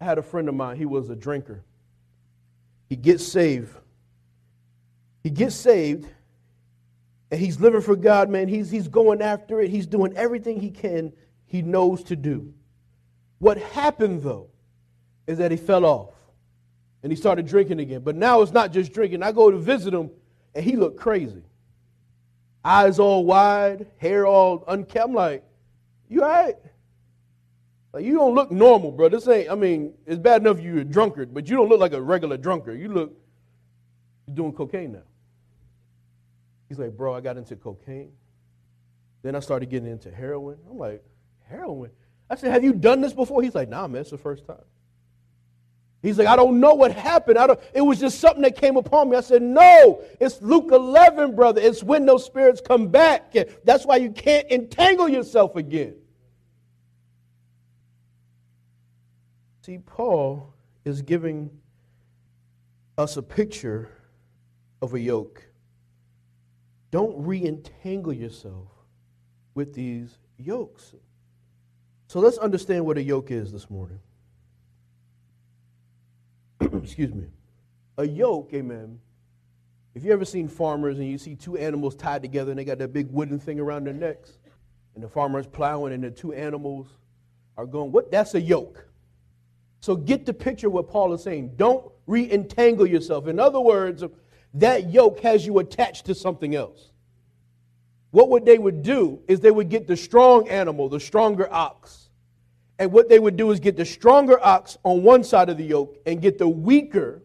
I 0.00 0.04
had 0.04 0.18
a 0.18 0.22
friend 0.22 0.48
of 0.48 0.56
mine, 0.56 0.76
he 0.76 0.84
was 0.84 1.10
a 1.10 1.14
drinker. 1.14 1.62
He 2.88 2.96
gets 2.96 3.24
saved. 3.24 3.72
He 5.22 5.30
gets 5.30 5.54
saved 5.54 6.08
and 7.30 7.40
he's 7.40 7.60
living 7.60 7.80
for 7.80 7.96
God, 7.96 8.28
man. 8.28 8.48
He's, 8.48 8.70
he's 8.70 8.88
going 8.88 9.22
after 9.22 9.60
it. 9.60 9.70
He's 9.70 9.86
doing 9.86 10.12
everything 10.16 10.60
he 10.60 10.70
can, 10.70 11.12
he 11.46 11.62
knows 11.62 12.02
to 12.04 12.16
do. 12.16 12.52
What 13.38 13.58
happened, 13.58 14.22
though, 14.22 14.48
is 15.26 15.38
that 15.38 15.50
he 15.50 15.56
fell 15.56 15.84
off 15.84 16.12
and 17.02 17.10
he 17.10 17.16
started 17.16 17.46
drinking 17.46 17.80
again. 17.80 18.02
But 18.02 18.16
now 18.16 18.42
it's 18.42 18.52
not 18.52 18.72
just 18.72 18.92
drinking. 18.92 19.22
I 19.22 19.32
go 19.32 19.50
to 19.50 19.56
visit 19.56 19.94
him 19.94 20.10
and 20.54 20.64
he 20.64 20.76
looked 20.76 20.98
crazy. 20.98 21.42
Eyes 22.64 22.98
all 22.98 23.24
wide, 23.24 23.86
hair 23.96 24.26
all 24.26 24.64
unkempt. 24.68 25.08
I'm 25.08 25.14
like, 25.14 25.44
you 26.08 26.22
all 26.22 26.28
right? 26.28 26.56
Like, 27.92 28.04
you 28.04 28.14
don't 28.14 28.34
look 28.34 28.50
normal, 28.50 28.92
bro. 28.92 29.08
This 29.08 29.26
ain't, 29.26 29.50
I 29.50 29.54
mean, 29.54 29.94
it's 30.06 30.18
bad 30.18 30.42
enough 30.42 30.60
you're 30.60 30.78
a 30.78 30.84
drunkard, 30.84 31.32
but 31.32 31.48
you 31.48 31.56
don't 31.56 31.68
look 31.68 31.80
like 31.80 31.92
a 31.92 32.00
regular 32.00 32.36
drunkard. 32.36 32.78
You 32.78 32.88
look, 32.88 33.12
you're 34.26 34.36
doing 34.36 34.52
cocaine 34.52 34.92
now. 34.92 35.02
He's 36.70 36.78
like, 36.78 36.96
bro, 36.96 37.12
I 37.12 37.20
got 37.20 37.36
into 37.36 37.56
cocaine. 37.56 38.12
Then 39.22 39.34
I 39.34 39.40
started 39.40 39.68
getting 39.68 39.90
into 39.90 40.08
heroin. 40.10 40.56
I'm 40.70 40.78
like, 40.78 41.04
heroin? 41.48 41.90
I 42.30 42.36
said, 42.36 42.52
have 42.52 42.62
you 42.62 42.72
done 42.72 43.00
this 43.00 43.12
before? 43.12 43.42
He's 43.42 43.56
like, 43.56 43.68
nah, 43.68 43.88
man, 43.88 44.02
it's 44.02 44.10
the 44.10 44.18
first 44.18 44.46
time. 44.46 44.62
He's 46.00 46.16
like, 46.16 46.28
I 46.28 46.36
don't 46.36 46.60
know 46.60 46.74
what 46.74 46.92
happened. 46.92 47.38
I 47.38 47.48
don't, 47.48 47.60
it 47.74 47.82
was 47.82 47.98
just 47.98 48.20
something 48.20 48.42
that 48.42 48.56
came 48.56 48.76
upon 48.76 49.10
me. 49.10 49.16
I 49.16 49.20
said, 49.20 49.42
No, 49.42 50.02
it's 50.18 50.40
Luke 50.40 50.70
11, 50.70 51.34
brother. 51.34 51.60
It's 51.60 51.82
when 51.82 52.06
those 52.06 52.24
spirits 52.24 52.62
come 52.62 52.88
back. 52.88 53.34
That's 53.64 53.84
why 53.84 53.96
you 53.96 54.10
can't 54.10 54.50
entangle 54.50 55.10
yourself 55.10 55.56
again. 55.56 55.96
See, 59.60 59.76
Paul 59.76 60.54
is 60.86 61.02
giving 61.02 61.50
us 62.96 63.18
a 63.18 63.22
picture 63.22 63.90
of 64.80 64.94
a 64.94 65.00
yoke. 65.00 65.49
Don't 66.90 67.24
re 67.24 67.44
entangle 67.44 68.12
yourself 68.12 68.68
with 69.54 69.74
these 69.74 70.18
yokes. 70.38 70.94
So 72.08 72.18
let's 72.20 72.38
understand 72.38 72.84
what 72.84 72.98
a 72.98 73.02
yoke 73.02 73.30
is 73.30 73.52
this 73.52 73.70
morning. 73.70 74.00
Excuse 76.60 77.14
me. 77.14 77.26
A 77.98 78.06
yoke, 78.06 78.50
amen. 78.54 78.98
If 79.94 80.04
you 80.04 80.12
ever 80.12 80.24
seen 80.24 80.48
farmers 80.48 80.98
and 80.98 81.08
you 81.08 81.18
see 81.18 81.34
two 81.34 81.56
animals 81.56 81.94
tied 81.94 82.22
together 82.22 82.50
and 82.50 82.58
they 82.58 82.64
got 82.64 82.78
that 82.78 82.92
big 82.92 83.10
wooden 83.10 83.38
thing 83.38 83.60
around 83.60 83.84
their 83.84 83.94
necks, 83.94 84.38
and 84.94 85.04
the 85.04 85.08
farmer's 85.08 85.46
plowing 85.46 85.92
and 85.92 86.02
the 86.02 86.10
two 86.10 86.32
animals 86.32 86.88
are 87.56 87.66
going, 87.66 87.92
what? 87.92 88.10
That's 88.10 88.34
a 88.34 88.40
yoke. 88.40 88.86
So 89.80 89.96
get 89.96 90.26
the 90.26 90.34
picture 90.34 90.68
what 90.68 90.88
Paul 90.88 91.12
is 91.12 91.22
saying. 91.22 91.54
Don't 91.56 91.90
re 92.06 92.30
entangle 92.30 92.86
yourself. 92.86 93.26
In 93.26 93.38
other 93.38 93.60
words, 93.60 94.04
that 94.54 94.90
yoke 94.90 95.20
has 95.20 95.46
you 95.46 95.58
attached 95.58 96.06
to 96.06 96.14
something 96.14 96.54
else. 96.54 96.90
What 98.10 98.28
would 98.30 98.44
they 98.44 98.58
would 98.58 98.82
do 98.82 99.20
is 99.28 99.40
they 99.40 99.50
would 99.50 99.68
get 99.68 99.86
the 99.86 99.96
strong 99.96 100.48
animal, 100.48 100.88
the 100.88 101.00
stronger 101.00 101.52
ox. 101.52 102.08
And 102.78 102.92
what 102.92 103.08
they 103.08 103.18
would 103.18 103.36
do 103.36 103.50
is 103.50 103.60
get 103.60 103.76
the 103.76 103.84
stronger 103.84 104.42
ox 104.44 104.78
on 104.84 105.02
one 105.02 105.22
side 105.22 105.48
of 105.48 105.58
the 105.58 105.64
yoke 105.64 105.98
and 106.06 106.20
get 106.20 106.38
the 106.38 106.48
weaker 106.48 107.22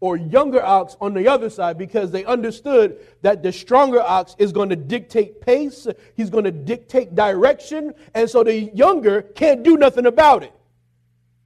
or 0.00 0.18
younger 0.18 0.62
ox 0.62 0.96
on 1.00 1.14
the 1.14 1.26
other 1.26 1.48
side 1.48 1.78
because 1.78 2.10
they 2.10 2.24
understood 2.26 2.98
that 3.22 3.42
the 3.42 3.50
stronger 3.50 4.02
ox 4.02 4.36
is 4.38 4.52
going 4.52 4.68
to 4.68 4.76
dictate 4.76 5.40
pace, 5.40 5.86
he's 6.14 6.28
going 6.28 6.44
to 6.44 6.50
dictate 6.50 7.14
direction, 7.14 7.94
and 8.14 8.28
so 8.28 8.44
the 8.44 8.64
younger 8.74 9.22
can't 9.22 9.62
do 9.62 9.78
nothing 9.78 10.04
about 10.04 10.42
it. 10.42 10.52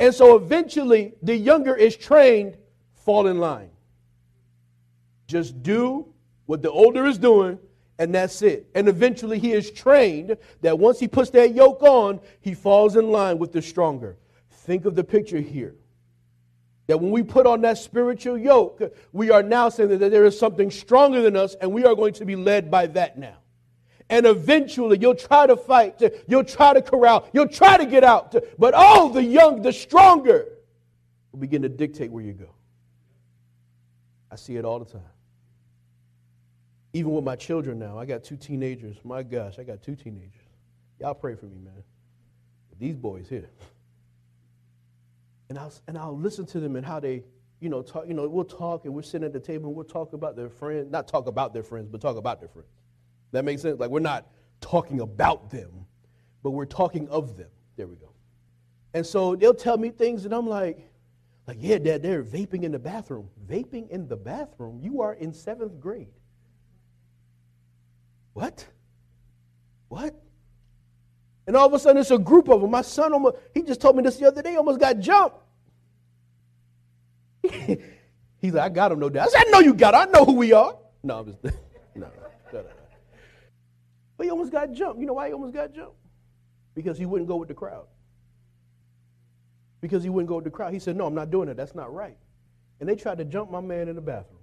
And 0.00 0.12
so 0.12 0.34
eventually 0.34 1.12
the 1.22 1.36
younger 1.36 1.76
is 1.76 1.96
trained, 1.96 2.56
fall 3.04 3.28
in 3.28 3.38
line. 3.38 3.70
Just 5.28 5.62
do 5.62 6.12
what 6.46 6.62
the 6.62 6.70
older 6.70 7.04
is 7.06 7.18
doing, 7.18 7.58
and 7.98 8.14
that's 8.14 8.40
it. 8.42 8.66
And 8.74 8.88
eventually 8.88 9.38
he 9.38 9.52
is 9.52 9.70
trained 9.70 10.36
that 10.62 10.78
once 10.78 10.98
he 10.98 11.06
puts 11.06 11.30
that 11.30 11.54
yoke 11.54 11.82
on, 11.82 12.20
he 12.40 12.54
falls 12.54 12.96
in 12.96 13.12
line 13.12 13.38
with 13.38 13.52
the 13.52 13.60
stronger. 13.60 14.16
Think 14.50 14.86
of 14.86 14.94
the 14.94 15.04
picture 15.04 15.40
here. 15.40 15.76
That 16.86 16.98
when 16.98 17.10
we 17.10 17.22
put 17.22 17.46
on 17.46 17.60
that 17.60 17.76
spiritual 17.76 18.38
yoke, 18.38 18.94
we 19.12 19.30
are 19.30 19.42
now 19.42 19.68
saying 19.68 19.90
that 19.90 20.10
there 20.10 20.24
is 20.24 20.38
something 20.38 20.70
stronger 20.70 21.20
than 21.20 21.36
us, 21.36 21.54
and 21.60 21.70
we 21.70 21.84
are 21.84 21.94
going 21.94 22.14
to 22.14 22.24
be 22.24 22.34
led 22.34 22.70
by 22.70 22.86
that 22.86 23.18
now. 23.18 23.36
And 24.08 24.24
eventually 24.24 24.96
you'll 24.98 25.14
try 25.14 25.46
to 25.46 25.56
fight, 25.56 26.02
you'll 26.26 26.44
try 26.44 26.72
to 26.72 26.80
corral, 26.80 27.28
you'll 27.34 27.48
try 27.48 27.76
to 27.76 27.84
get 27.84 28.04
out. 28.04 28.34
But 28.58 28.72
oh, 28.74 29.12
the 29.12 29.22
young, 29.22 29.60
the 29.60 29.72
stronger 29.74 30.48
will 31.30 31.40
begin 31.40 31.60
to 31.60 31.68
dictate 31.68 32.10
where 32.10 32.24
you 32.24 32.32
go. 32.32 32.48
I 34.30 34.36
see 34.36 34.56
it 34.56 34.64
all 34.64 34.78
the 34.78 34.90
time. 34.90 35.02
Even 36.92 37.12
with 37.12 37.24
my 37.24 37.36
children 37.36 37.78
now, 37.78 37.98
I 37.98 38.06
got 38.06 38.24
two 38.24 38.36
teenagers. 38.36 38.96
My 39.04 39.22
gosh, 39.22 39.58
I 39.58 39.62
got 39.62 39.82
two 39.82 39.94
teenagers. 39.94 40.32
Y'all 41.00 41.14
pray 41.14 41.34
for 41.34 41.46
me, 41.46 41.58
man. 41.58 41.82
These 42.78 42.96
boys 42.96 43.28
here. 43.28 43.50
And 45.48 45.58
I'll, 45.58 45.72
and 45.86 45.98
I'll 45.98 46.16
listen 46.16 46.46
to 46.46 46.60
them 46.60 46.76
and 46.76 46.86
how 46.86 47.00
they, 47.00 47.24
you 47.60 47.68
know, 47.68 47.82
talk, 47.82 48.06
you 48.06 48.14
know, 48.14 48.28
we'll 48.28 48.44
talk 48.44 48.84
and 48.84 48.94
we're 48.94 49.02
sitting 49.02 49.24
at 49.24 49.32
the 49.32 49.40
table 49.40 49.66
and 49.66 49.76
we'll 49.76 49.84
talk 49.84 50.12
about 50.12 50.36
their 50.36 50.48
friends, 50.48 50.90
not 50.90 51.08
talk 51.08 51.26
about 51.26 51.52
their 51.52 51.62
friends, 51.62 51.88
but 51.90 52.00
talk 52.00 52.16
about 52.16 52.40
their 52.40 52.48
friends. 52.48 52.68
That 53.32 53.44
makes 53.44 53.62
sense? 53.62 53.80
Like 53.80 53.90
we're 53.90 54.00
not 54.00 54.28
talking 54.60 55.00
about 55.00 55.50
them, 55.50 55.86
but 56.42 56.50
we're 56.50 56.66
talking 56.66 57.08
of 57.08 57.36
them. 57.36 57.48
There 57.76 57.86
we 57.86 57.96
go. 57.96 58.12
And 58.94 59.04
so 59.04 59.34
they'll 59.36 59.54
tell 59.54 59.76
me 59.76 59.90
things 59.90 60.24
and 60.24 60.32
I'm 60.32 60.46
like, 60.46 60.88
like, 61.46 61.58
yeah, 61.60 61.78
Dad, 61.78 62.02
they're 62.02 62.22
vaping 62.22 62.62
in 62.62 62.72
the 62.72 62.78
bathroom. 62.78 63.28
Vaping 63.48 63.88
in 63.88 64.06
the 64.06 64.16
bathroom? 64.16 64.80
You 64.82 65.00
are 65.00 65.14
in 65.14 65.32
seventh 65.32 65.80
grade. 65.80 66.12
What? 68.38 68.64
What? 69.88 70.14
And 71.48 71.56
all 71.56 71.66
of 71.66 71.72
a 71.72 71.78
sudden, 71.80 72.00
it's 72.00 72.12
a 72.12 72.18
group 72.18 72.48
of 72.48 72.60
them. 72.60 72.70
My 72.70 72.82
son, 72.82 73.12
almost, 73.12 73.36
he 73.52 73.64
just 73.64 73.80
told 73.80 73.96
me 73.96 74.04
this 74.04 74.16
the 74.16 74.28
other 74.28 74.42
day, 74.42 74.54
almost 74.54 74.78
got 74.78 74.96
jumped. 75.00 75.38
He's 78.40 78.52
like, 78.52 78.62
I 78.62 78.68
got 78.68 78.92
him, 78.92 79.00
no 79.00 79.08
doubt. 79.08 79.26
I 79.26 79.30
said, 79.30 79.42
I 79.48 79.50
know 79.50 79.58
you 79.58 79.74
got 79.74 79.94
him. 79.94 80.02
I 80.02 80.04
know 80.12 80.24
who 80.24 80.34
we 80.34 80.52
are. 80.52 80.76
No, 81.02 81.18
I'm 81.18 81.26
just, 81.26 81.42
no, 81.96 82.06
no. 82.52 82.64
But 84.16 84.24
he 84.24 84.30
almost 84.30 84.52
got 84.52 84.70
jumped. 84.70 85.00
You 85.00 85.06
know 85.06 85.14
why 85.14 85.26
he 85.26 85.32
almost 85.32 85.54
got 85.54 85.74
jumped? 85.74 85.96
Because 86.76 86.96
he 86.96 87.06
wouldn't 87.06 87.26
go 87.26 87.34
with 87.34 87.48
the 87.48 87.54
crowd. 87.54 87.86
Because 89.80 90.04
he 90.04 90.10
wouldn't 90.10 90.28
go 90.28 90.36
with 90.36 90.44
the 90.44 90.50
crowd. 90.52 90.72
He 90.72 90.78
said, 90.78 90.94
No, 90.94 91.06
I'm 91.06 91.14
not 91.14 91.32
doing 91.32 91.48
it. 91.48 91.56
That's 91.56 91.74
not 91.74 91.92
right. 91.92 92.16
And 92.78 92.88
they 92.88 92.94
tried 92.94 93.18
to 93.18 93.24
jump 93.24 93.50
my 93.50 93.60
man 93.60 93.88
in 93.88 93.96
the 93.96 94.00
bathroom. 94.00 94.37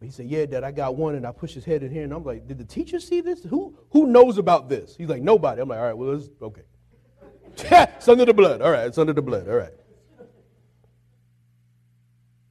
He 0.00 0.10
said, 0.10 0.26
Yeah, 0.26 0.46
Dad, 0.46 0.64
I 0.64 0.70
got 0.70 0.96
one. 0.96 1.14
And 1.14 1.26
I 1.26 1.32
pushed 1.32 1.54
his 1.54 1.64
head 1.64 1.82
in 1.82 1.90
here. 1.90 2.04
And 2.04 2.12
I'm 2.12 2.24
like, 2.24 2.46
Did 2.46 2.58
the 2.58 2.64
teacher 2.64 3.00
see 3.00 3.20
this? 3.20 3.42
Who, 3.44 3.76
who 3.90 4.06
knows 4.06 4.38
about 4.38 4.68
this? 4.68 4.96
He's 4.96 5.08
like, 5.08 5.22
Nobody. 5.22 5.60
I'm 5.60 5.68
like, 5.68 5.78
All 5.78 5.84
right, 5.84 5.96
well, 5.96 6.14
it's 6.14 6.28
okay. 6.40 6.62
it's 7.96 8.08
under 8.08 8.24
the 8.24 8.34
blood. 8.34 8.62
All 8.62 8.70
right, 8.70 8.86
it's 8.86 8.98
under 8.98 9.12
the 9.12 9.22
blood. 9.22 9.48
All 9.48 9.56
right. 9.56 9.72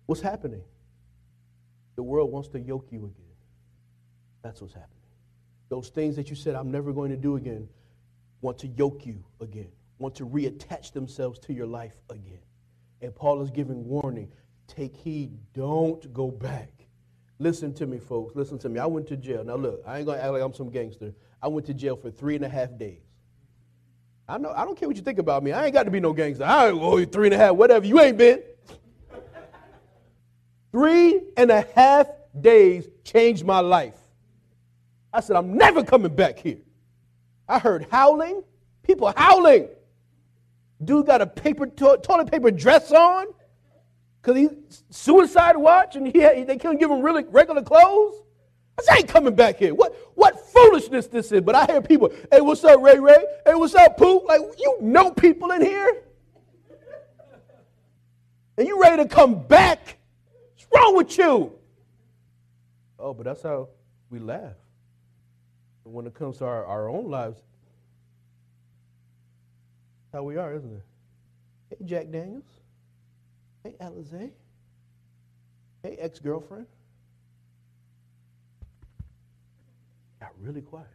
What's 0.06 0.22
happening? 0.22 0.62
The 1.96 2.04
world 2.04 2.32
wants 2.32 2.50
to 2.50 2.60
yoke 2.60 2.88
you 2.92 3.00
again. 3.00 3.36
That's 4.42 4.62
what's 4.62 4.74
happening. 4.74 4.96
Those 5.70 5.90
things 5.90 6.16
that 6.16 6.30
you 6.30 6.36
said, 6.36 6.56
I'm 6.56 6.72
never 6.72 6.94
going 6.94 7.12
to 7.12 7.18
do 7.18 7.36
again, 7.36 7.68
want 8.42 8.58
to 8.60 8.68
yoke 8.68 9.06
you 9.06 9.24
again, 9.42 9.70
want 10.00 10.16
to 10.16 10.26
reattach 10.26 10.94
themselves 10.94 11.40
to 11.40 11.54
your 11.54 11.68
life 11.68 11.94
again. 12.10 12.40
And 13.02 13.14
Paul 13.14 13.42
is 13.42 13.52
giving 13.52 13.86
warning 13.86 14.32
take 14.68 14.96
heed, 14.96 15.38
don't 15.54 16.14
go 16.14 16.30
back. 16.30 16.79
Listen 17.40 17.74
to 17.76 17.88
me, 17.88 17.98
folks. 17.98 18.36
Listen 18.36 18.60
to 18.60 18.70
me. 18.70 18.80
I 18.80 18.86
went 18.86 19.08
to 19.08 19.18
jail. 19.18 19.44
Now, 19.46 19.56
look, 19.56 19.82
I 19.88 19.98
ain't 19.98 20.06
going 20.06 20.18
to 20.18 20.24
act 20.24 20.34
like 20.34 20.42
I'm 20.42 20.54
some 20.54 20.70
gangster. 20.70 21.14
I 21.42 21.48
went 21.48 21.66
to 21.68 21.74
jail 21.74 21.96
for 21.96 22.12
three 22.12 22.36
and 22.36 22.44
a 22.44 22.50
half 22.50 22.78
days. 22.78 23.00
I 24.28 24.38
know. 24.38 24.52
I 24.56 24.66
don't 24.66 24.78
care 24.78 24.90
what 24.90 24.98
you 24.98 25.04
think 25.04 25.20
about 25.20 25.42
me. 25.42 25.54
I 25.54 25.66
ain't 25.66 25.74
got 25.74 25.84
to 25.84 25.92
be 25.92 26.02
no 26.02 26.12
gangster. 26.12 26.44
I 26.44 26.70
owe 26.70 26.98
you 26.98 27.06
three 27.06 27.28
and 27.28 27.34
a 27.34 27.38
half, 27.38 27.56
whatever. 27.56 27.86
You 27.86 28.00
ain't 28.02 28.18
been. 28.18 28.44
three 30.74 31.22
and 31.38 31.50
a 31.50 31.66
half 31.76 32.08
days 32.40 32.88
changed 33.06 33.46
my 33.46 33.60
life. 33.60 33.96
I 35.14 35.22
said, 35.22 35.38
I'm 35.38 35.58
never 35.58 35.84
coming 35.84 36.14
back 36.14 36.38
here. 36.38 36.60
I 37.48 37.58
heard 37.58 37.88
howling, 37.90 38.44
people 38.84 39.12
howling. 39.16 39.70
Dude 40.84 41.08
got 41.08 41.22
a 41.22 41.26
paper 41.26 41.66
to- 41.66 42.00
toilet 42.04 42.30
paper 42.30 42.52
dress 42.52 42.92
on 42.92 43.28
because 44.22 44.38
he 44.38 44.50
suicide 44.90 45.56
watch 45.58 45.96
and 45.96 46.06
he 46.06 46.20
they 46.20 46.58
couldn't 46.58 46.78
give 46.78 46.92
him 46.92 47.02
really 47.02 47.24
regular 47.24 47.62
clothes. 47.62 48.22
I 48.78 48.82
said, 48.82 48.94
I 48.94 48.98
ain't 49.00 49.08
coming 49.10 49.36
back 49.36 49.58
here. 49.58 49.74
What, 49.76 49.94
what 50.16 50.40
foolishness 50.52 51.08
this 51.08 51.32
is. 51.32 51.42
But 51.42 51.56
I 51.56 51.66
hear 51.66 51.82
people, 51.82 52.12
hey, 52.32 52.40
what's 52.40 52.64
up, 52.64 52.82
Ray 52.82 52.98
Ray? 52.98 53.26
Hey, 53.46 53.54
what's 53.54 53.76
up, 53.76 53.98
Pooh? 53.98 54.26
Like, 54.26 54.42
you 54.58 54.78
know 54.82 55.12
people 55.12 55.52
in 55.52 55.62
here? 55.62 56.04
And 58.58 58.68
you 58.68 58.82
ready 58.82 59.04
to 59.04 59.10
come 59.10 59.42
back? 59.44 59.98
What's 60.56 60.68
wrong 60.74 60.96
with 60.96 61.18
you? 61.18 61.54
Oh, 62.98 63.14
but 63.14 63.26
that's 63.26 63.42
how 63.42 63.70
we 64.10 64.20
laugh. 64.20 64.56
And 65.86 65.94
when 65.94 66.06
it 66.06 66.14
comes 66.14 66.38
to 66.38 66.46
our, 66.46 66.66
our 66.66 66.90
own 66.90 67.10
lives, 67.10 67.40
how 70.14 70.24
we 70.24 70.38
are, 70.38 70.54
isn't 70.54 70.74
it? 70.74 70.84
Hey, 71.70 71.86
Jack 71.86 72.12
Daniels. 72.12 72.59
Hey, 73.64 73.76
Alizé. 73.82 74.32
Hey, 75.84 75.96
ex 76.00 76.20
girlfriend. 76.20 76.68
Got 80.20 80.32
really 80.40 80.62
quiet. 80.62 80.88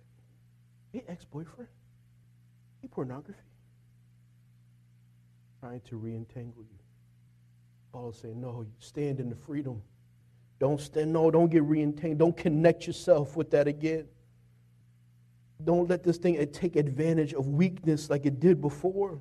Hey, 0.92 1.05
ex 1.09 1.24
boyfriend. 1.24 1.68
Hey, 2.81 2.88
pornography. 2.88 3.40
Trying 5.61 5.81
to 5.88 5.96
re-entangle 5.96 6.62
you. 6.62 6.79
Paul 7.92 8.11
is 8.11 8.18
saying, 8.18 8.40
no, 8.40 8.62
you 8.62 8.72
stand 8.81 9.20
in 9.20 9.31
the 9.31 9.37
freedom. 9.37 9.83
Don't 10.59 10.81
stand, 10.81 11.12
no, 11.12 11.31
don't 11.31 11.50
get 11.50 11.62
re-entangled. 11.62 12.18
Don't 12.18 12.37
connect 12.37 12.87
yourself 12.87 13.37
with 13.37 13.50
that 13.53 13.66
again. 13.66 14.07
Don't 15.62 15.88
let 15.88 16.03
this 16.03 16.18
thing 16.18 16.38
uh, 16.38 16.44
take 16.53 16.77
advantage 16.77 17.33
of 17.33 17.46
weakness 17.48 18.11
like 18.11 18.27
it 18.27 18.40
did 18.40 18.61
before. 18.61 19.20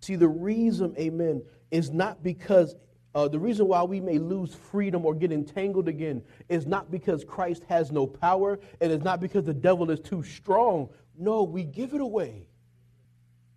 See, 0.00 0.16
the 0.16 0.28
reason, 0.28 0.94
amen, 0.98 1.42
is 1.74 1.90
not 1.90 2.22
because 2.22 2.76
uh, 3.16 3.26
the 3.26 3.38
reason 3.38 3.66
why 3.66 3.82
we 3.82 4.00
may 4.00 4.16
lose 4.16 4.54
freedom 4.54 5.04
or 5.04 5.12
get 5.12 5.32
entangled 5.32 5.88
again 5.88 6.22
is 6.48 6.66
not 6.66 6.88
because 6.88 7.24
Christ 7.24 7.64
has 7.68 7.90
no 7.90 8.06
power 8.06 8.60
and 8.80 8.92
it's 8.92 9.02
not 9.02 9.20
because 9.20 9.44
the 9.44 9.54
devil 9.54 9.90
is 9.90 9.98
too 9.98 10.22
strong. 10.22 10.88
No, 11.18 11.42
we 11.42 11.64
give 11.64 11.92
it 11.92 12.00
away. 12.00 12.46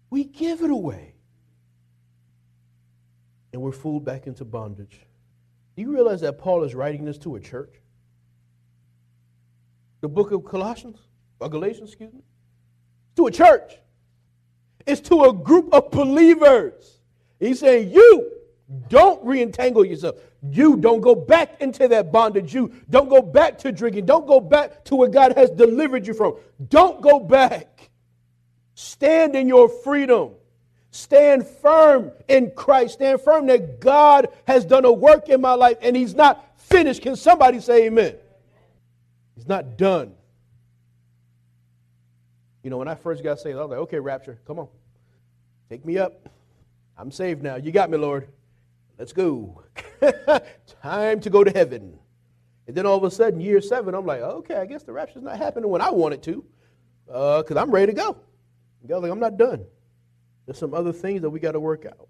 We 0.10 0.24
give 0.24 0.64
it 0.64 0.72
away. 0.72 1.14
And 3.54 3.62
we're 3.62 3.72
fooled 3.72 4.04
back 4.04 4.26
into 4.26 4.44
bondage. 4.44 5.00
Do 5.76 5.84
you 5.84 5.94
realize 5.94 6.22
that 6.22 6.40
Paul 6.40 6.64
is 6.64 6.74
writing 6.74 7.06
this 7.06 7.20
to 7.20 7.36
a 7.36 7.40
church? 7.40 7.76
The 10.02 10.08
book 10.08 10.32
of 10.32 10.44
Colossians, 10.44 10.98
or 11.40 11.50
Galatians, 11.50 11.90
excuse 11.90 12.14
me, 12.14 12.22
to 13.16 13.28
a 13.28 13.32
church. 13.32 13.78
It's 14.88 15.02
to 15.02 15.26
a 15.26 15.34
group 15.34 15.72
of 15.72 15.92
believers. 15.92 16.97
He's 17.40 17.60
saying, 17.60 17.92
You 17.92 18.32
don't 18.90 19.24
re-entangle 19.26 19.86
yourself. 19.86 20.16
You 20.44 20.78
don't 20.78 21.02
go 21.02 21.16
back 21.16 21.62
into 21.62 21.88
that 21.88 22.12
bondage. 22.12 22.54
You 22.54 22.72
don't 22.90 23.10
go 23.10 23.22
back 23.22 23.58
to 23.60 23.72
drinking. 23.72 24.06
Don't 24.06 24.28
go 24.28 24.40
back 24.40 24.86
to 24.86 24.96
what 24.96 25.12
God 25.12 25.34
has 25.36 25.50
delivered 25.50 26.06
you 26.06 26.14
from. 26.14 26.36
Don't 26.70 27.02
go 27.02 27.20
back. 27.20 27.90
Stand 28.76 29.36
in 29.36 29.48
your 29.48 29.70
freedom. 29.70 30.32
Stand 30.92 31.48
firm 31.48 32.12
in 32.28 32.52
Christ. 32.52 32.96
Stand 32.96 33.22
firm 33.22 33.48
that 33.48 33.80
God 33.80 34.28
has 34.48 34.66
done 34.66 34.86
a 34.86 34.92
work 34.92 35.30
in 35.30 35.42
my 35.42 35.54
life 35.54 35.78
and 35.82 35.96
He's 35.96 36.16
not 36.16 36.60
finished. 36.60 37.02
Can 37.02 37.16
somebody 37.16 37.60
say 37.60 37.88
amen? 37.88 38.16
He's 39.36 39.48
not 39.48 39.78
done. 39.78 40.14
You 42.64 42.70
know, 42.70 42.78
when 42.78 42.88
I 42.88 42.96
first 42.96 43.24
got 43.24 43.40
saved, 43.40 43.58
I 43.58 43.62
was 43.62 43.70
like, 43.70 43.80
okay, 43.80 44.00
Rapture, 44.00 44.40
come 44.46 44.60
on. 44.60 44.68
Take 45.70 45.86
me 45.86 45.98
up. 45.98 46.28
I'm 46.98 47.12
saved 47.12 47.44
now. 47.44 47.56
You 47.56 47.72
got 47.72 47.90
me, 47.90 47.98
Lord. 47.98 48.28
Let's 48.98 49.14
go. 49.14 49.64
Time 50.82 51.20
to 51.20 51.30
go 51.30 51.44
to 51.44 51.52
heaven. 51.52 52.00
And 52.66 52.76
then 52.76 52.86
all 52.86 52.98
of 52.98 53.04
a 53.04 53.12
sudden, 53.12 53.40
year 53.40 53.62
seven, 53.62 53.94
I'm 53.94 54.06
like, 54.06 54.22
okay, 54.22 54.56
I 54.56 54.66
guess 54.66 54.84
the 54.84 54.92
rapture's 54.92 55.24
not 55.24 55.38
happening 55.38 55.70
when 55.70 55.82
I 55.82 55.90
want 55.90 56.16
it 56.16 56.24
to, 56.24 56.44
because 57.06 57.52
uh, 57.52 57.62
I'm 57.62 57.72
ready 57.72 57.94
to 57.94 57.98
go. 57.98 58.18
God's 58.86 59.04
like, 59.04 59.12
I'm 59.12 59.20
not 59.20 59.38
done. 59.38 59.66
There's 60.46 60.58
some 60.58 60.74
other 60.74 60.94
things 60.94 61.22
that 61.22 61.30
we 61.30 61.40
got 61.40 61.52
to 61.54 61.60
work 61.60 61.86
out. 61.86 62.08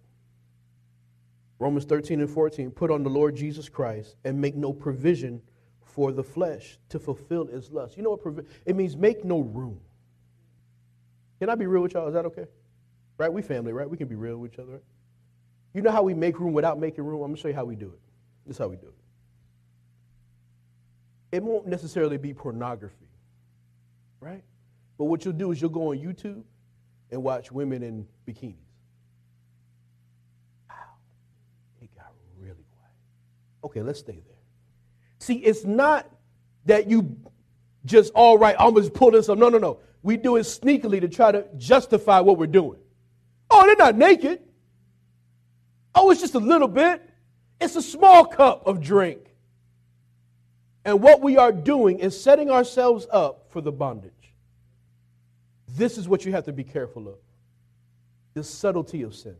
Romans 1.60 1.86
13 1.86 2.22
and 2.22 2.30
14, 2.30 2.72
put 2.72 2.92
on 2.92 3.04
the 3.04 3.10
Lord 3.10 3.36
Jesus 3.36 3.68
Christ 3.68 4.16
and 4.24 4.40
make 4.40 4.56
no 4.56 4.72
provision 4.72 5.42
for 5.82 6.12
the 6.12 6.24
flesh 6.24 6.78
to 6.90 7.00
fulfill 7.00 7.48
its 7.48 7.72
lust. 7.72 7.98
You 7.98 8.04
know 8.04 8.12
what 8.12 8.22
provi- 8.22 8.44
it 8.66 8.76
means? 8.76 8.96
Make 8.96 9.26
no 9.26 9.40
room. 9.40 9.80
Can 11.40 11.50
I 11.50 11.56
be 11.56 11.66
real 11.66 11.82
with 11.82 11.94
y'all? 11.94 12.08
Is 12.08 12.14
that 12.14 12.26
okay? 12.26 12.46
Right? 13.18 13.32
We 13.32 13.42
family, 13.42 13.74
right? 13.74 13.90
We 13.90 13.98
can 13.98 14.08
be 14.08 14.16
real 14.16 14.38
with 14.38 14.54
each 14.54 14.60
other, 14.60 14.74
right? 14.74 14.84
You 15.74 15.82
know 15.82 15.92
how 15.92 16.04
we 16.04 16.14
make 16.14 16.40
room 16.40 16.54
without 16.54 16.80
making 16.80 17.04
room? 17.04 17.22
I'm 17.22 17.28
going 17.28 17.36
to 17.36 17.42
show 17.42 17.48
you 17.48 17.54
how 17.54 17.66
we 17.66 17.76
do 17.76 17.88
it. 17.88 18.00
This 18.46 18.56
is 18.56 18.60
how 18.60 18.68
we 18.68 18.78
do 18.78 18.88
it. 18.88 18.96
It 21.32 21.44
won't 21.44 21.68
necessarily 21.68 22.18
be 22.18 22.34
pornography, 22.34 23.10
right? 24.20 24.44
But 24.98 25.06
what 25.06 25.26
you'll 25.26 25.34
do 25.34 25.52
is 25.52 25.62
you'll 25.62 25.70
go 25.70 25.90
on 25.92 25.98
YouTube 25.98 26.44
and 27.12 27.22
watch 27.22 27.52
women 27.52 27.84
in 27.84 28.08
bikinis. 28.28 28.56
Wow. 30.70 30.76
It 31.82 31.90
got 31.96 32.14
really 32.40 32.66
quiet. 32.76 32.94
Okay, 33.66 33.82
let's 33.82 34.00
stay 34.00 34.14
there. 34.14 34.38
See, 35.20 35.36
it's 35.36 35.66
not 35.66 36.10
that 36.66 36.90
you 36.90 37.18
just, 37.86 38.14
all 38.14 38.38
right, 38.38 38.56
I'm 38.58 38.74
going 38.74 38.86
to 38.86 38.92
pull 38.92 39.12
this 39.12 39.28
up. 39.30 39.38
No, 39.38 39.50
no, 39.50 39.58
no. 39.58 39.80
We 40.02 40.18
do 40.18 40.38
it 40.38 40.44
sneakily 40.44 41.02
to 41.02 41.10
try 41.10 41.32
to 41.32 41.46
justify 41.58 42.20
what 42.22 42.38
we're 42.38 42.48
doing. 42.48 42.80
Oh, 43.50 43.66
they're 43.66 43.76
not 43.76 43.96
naked. 43.96 44.42
Oh, 45.96 46.12
it's 46.12 46.22
just 46.22 46.36
a 46.36 46.40
little 46.40 46.68
bit. 46.68 47.02
It's 47.60 47.76
a 47.76 47.82
small 47.82 48.26
cup 48.26 48.68
of 48.68 48.82
drink. 48.82 49.20
And 50.86 51.02
what 51.02 51.22
we 51.22 51.38
are 51.38 51.52
doing 51.52 52.00
is 52.00 52.20
setting 52.20 52.50
ourselves 52.50 53.08
up 53.12 53.48
for 53.50 53.62
the 53.62 53.72
bondage. 53.72 54.12
This 55.68 55.98
is 55.98 56.08
what 56.08 56.26
you 56.26 56.32
have 56.32 56.46
to 56.46 56.54
be 56.54 56.64
careful 56.64 57.08
of 57.10 57.16
the 58.34 58.44
subtlety 58.44 59.02
of 59.02 59.16
sin. 59.16 59.36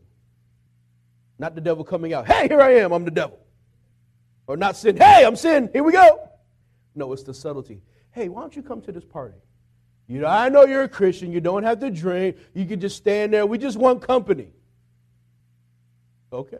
Not 1.38 1.54
the 1.54 1.60
devil 1.60 1.84
coming 1.84 2.12
out, 2.12 2.26
hey, 2.26 2.48
here 2.48 2.60
I 2.60 2.74
am, 2.74 2.92
I'm 2.92 3.04
the 3.04 3.12
devil. 3.12 3.38
Or 4.46 4.56
not 4.56 4.76
sin, 4.76 4.96
hey, 4.96 5.24
I'm 5.24 5.36
sin, 5.36 5.70
here 5.72 5.84
we 5.84 5.92
go. 5.92 6.28
No, 6.94 7.12
it's 7.12 7.22
the 7.22 7.32
subtlety. 7.32 7.80
Hey, 8.10 8.28
why 8.28 8.40
don't 8.40 8.56
you 8.56 8.62
come 8.62 8.82
to 8.82 8.92
this 8.92 9.04
party? 9.04 9.38
You 10.08 10.20
know, 10.20 10.26
I 10.26 10.48
know 10.48 10.64
you're 10.64 10.84
a 10.84 10.88
Christian, 10.88 11.30
you 11.30 11.40
don't 11.40 11.62
have 11.64 11.80
to 11.80 11.90
drink, 11.90 12.38
you 12.54 12.64
can 12.64 12.80
just 12.80 12.96
stand 12.96 13.34
there, 13.34 13.44
we 13.44 13.58
just 13.58 13.76
want 13.76 14.00
company. 14.00 14.48
Okay. 16.32 16.58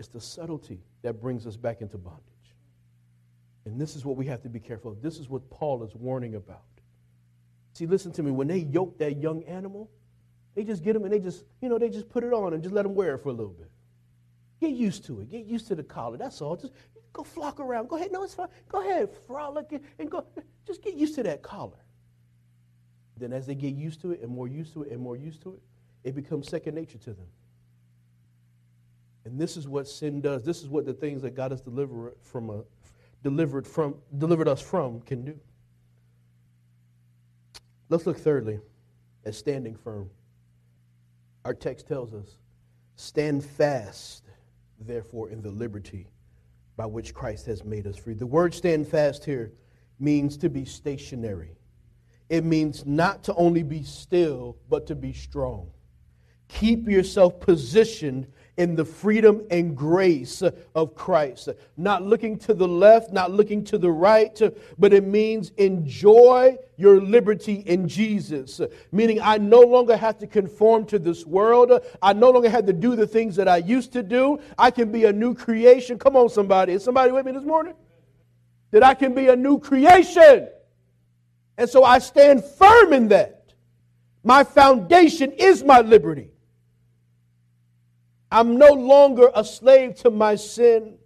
It's 0.00 0.08
the 0.08 0.20
subtlety 0.20 0.80
that 1.02 1.20
brings 1.20 1.46
us 1.46 1.56
back 1.56 1.80
into 1.80 1.96
bondage. 1.96 2.24
And 3.64 3.80
this 3.80 3.94
is 3.94 4.04
what 4.04 4.16
we 4.16 4.26
have 4.26 4.42
to 4.42 4.48
be 4.48 4.58
careful 4.58 4.92
of. 4.92 5.00
This 5.00 5.18
is 5.18 5.28
what 5.28 5.48
Paul 5.50 5.84
is 5.84 5.94
warning 5.94 6.34
about. 6.34 6.62
See, 7.74 7.86
listen 7.86 8.10
to 8.12 8.22
me. 8.22 8.30
When 8.32 8.48
they 8.48 8.58
yoke 8.58 8.98
that 8.98 9.18
young 9.18 9.44
animal, 9.44 9.90
they 10.54 10.64
just 10.64 10.82
get 10.82 10.94
them 10.94 11.04
and 11.04 11.12
they 11.12 11.20
just, 11.20 11.44
you 11.60 11.68
know, 11.68 11.78
they 11.78 11.88
just 11.88 12.08
put 12.08 12.24
it 12.24 12.32
on 12.32 12.52
and 12.52 12.62
just 12.62 12.74
let 12.74 12.82
them 12.82 12.94
wear 12.94 13.14
it 13.14 13.18
for 13.18 13.28
a 13.28 13.32
little 13.32 13.52
bit. 13.52 13.70
Get 14.60 14.72
used 14.72 15.04
to 15.04 15.20
it. 15.20 15.30
Get 15.30 15.46
used 15.46 15.68
to 15.68 15.76
the 15.76 15.84
collar. 15.84 16.16
That's 16.16 16.40
all. 16.40 16.56
Just 16.56 16.72
go 17.12 17.22
flock 17.22 17.60
around. 17.60 17.88
Go 17.88 17.96
ahead. 17.96 18.10
No, 18.10 18.24
it's 18.24 18.34
fine. 18.34 18.48
Go 18.68 18.80
ahead. 18.80 19.10
Frolic 19.26 19.80
and 20.00 20.10
go. 20.10 20.24
Just 20.66 20.82
get 20.82 20.94
used 20.94 21.14
to 21.14 21.22
that 21.24 21.42
collar. 21.42 21.78
Then 23.18 23.32
as 23.32 23.46
they 23.46 23.54
get 23.54 23.74
used 23.74 24.00
to 24.02 24.12
it 24.12 24.20
and 24.22 24.30
more 24.30 24.48
used 24.48 24.72
to 24.74 24.82
it 24.82 24.92
and 24.92 25.00
more 25.00 25.16
used 25.16 25.42
to 25.42 25.54
it, 25.54 25.62
it 26.04 26.14
becomes 26.14 26.48
second 26.48 26.74
nature 26.74 26.98
to 26.98 27.12
them. 27.12 27.26
And 29.24 29.38
this 29.38 29.56
is 29.56 29.68
what 29.68 29.86
sin 29.88 30.20
does. 30.20 30.42
This 30.42 30.62
is 30.62 30.68
what 30.68 30.86
the 30.86 30.94
things 30.94 31.22
that 31.22 31.34
God 31.34 31.50
has 31.50 31.60
delivered 31.60 32.14
from, 32.22 32.50
a, 32.50 32.62
delivered, 33.22 33.66
from, 33.66 33.96
delivered 34.16 34.48
us 34.48 34.62
from 34.62 35.00
can 35.00 35.24
do. 35.24 35.38
Let's 37.88 38.06
look 38.06 38.18
thirdly 38.18 38.60
at 39.24 39.34
standing 39.34 39.76
firm. 39.76 40.10
Our 41.44 41.54
text 41.54 41.88
tells 41.88 42.14
us, 42.14 42.38
Stand 42.96 43.44
fast, 43.44 44.24
therefore, 44.80 45.30
in 45.30 45.40
the 45.40 45.50
liberty 45.50 46.08
by 46.76 46.86
which 46.86 47.14
Christ 47.14 47.46
has 47.46 47.64
made 47.64 47.86
us 47.86 47.96
free. 47.96 48.14
The 48.14 48.26
word 48.26 48.54
stand 48.54 48.88
fast 48.88 49.24
here 49.24 49.52
means 49.98 50.36
to 50.38 50.48
be 50.48 50.64
stationary. 50.64 51.57
It 52.28 52.44
means 52.44 52.84
not 52.84 53.24
to 53.24 53.34
only 53.34 53.62
be 53.62 53.82
still, 53.82 54.56
but 54.68 54.86
to 54.88 54.94
be 54.94 55.12
strong. 55.12 55.70
Keep 56.48 56.88
yourself 56.88 57.40
positioned 57.40 58.26
in 58.56 58.74
the 58.74 58.84
freedom 58.84 59.46
and 59.50 59.76
grace 59.76 60.42
of 60.74 60.94
Christ. 60.94 61.50
Not 61.76 62.02
looking 62.02 62.38
to 62.40 62.54
the 62.54 62.66
left, 62.66 63.12
not 63.12 63.30
looking 63.30 63.62
to 63.64 63.78
the 63.78 63.90
right, 63.90 64.38
but 64.78 64.92
it 64.92 65.04
means 65.04 65.50
enjoy 65.58 66.56
your 66.76 67.00
liberty 67.00 67.62
in 67.66 67.86
Jesus. 67.86 68.60
Meaning, 68.90 69.20
I 69.22 69.38
no 69.38 69.60
longer 69.60 69.96
have 69.96 70.18
to 70.18 70.26
conform 70.26 70.86
to 70.86 70.98
this 70.98 71.24
world. 71.24 71.72
I 72.02 72.14
no 72.14 72.30
longer 72.30 72.50
have 72.50 72.66
to 72.66 72.72
do 72.72 72.96
the 72.96 73.06
things 73.06 73.36
that 73.36 73.46
I 73.46 73.58
used 73.58 73.92
to 73.92 74.02
do. 74.02 74.40
I 74.58 74.70
can 74.70 74.90
be 74.90 75.04
a 75.04 75.12
new 75.12 75.34
creation. 75.34 75.98
Come 75.98 76.16
on, 76.16 76.28
somebody. 76.28 76.72
Is 76.72 76.82
somebody 76.82 77.12
with 77.12 77.26
me 77.26 77.32
this 77.32 77.44
morning? 77.44 77.74
That 78.72 78.82
I 78.82 78.94
can 78.94 79.14
be 79.14 79.28
a 79.28 79.36
new 79.36 79.60
creation. 79.60 80.48
And 81.58 81.68
so 81.68 81.82
I 81.82 81.98
stand 81.98 82.44
firm 82.44 82.92
in 82.92 83.08
that. 83.08 83.52
My 84.22 84.44
foundation 84.44 85.32
is 85.32 85.64
my 85.64 85.80
liberty. 85.80 86.30
I'm 88.30 88.58
no 88.58 88.72
longer 88.72 89.30
a 89.34 89.44
slave 89.44 89.96
to 89.96 90.10
my 90.10 90.36
sin. 90.36 90.98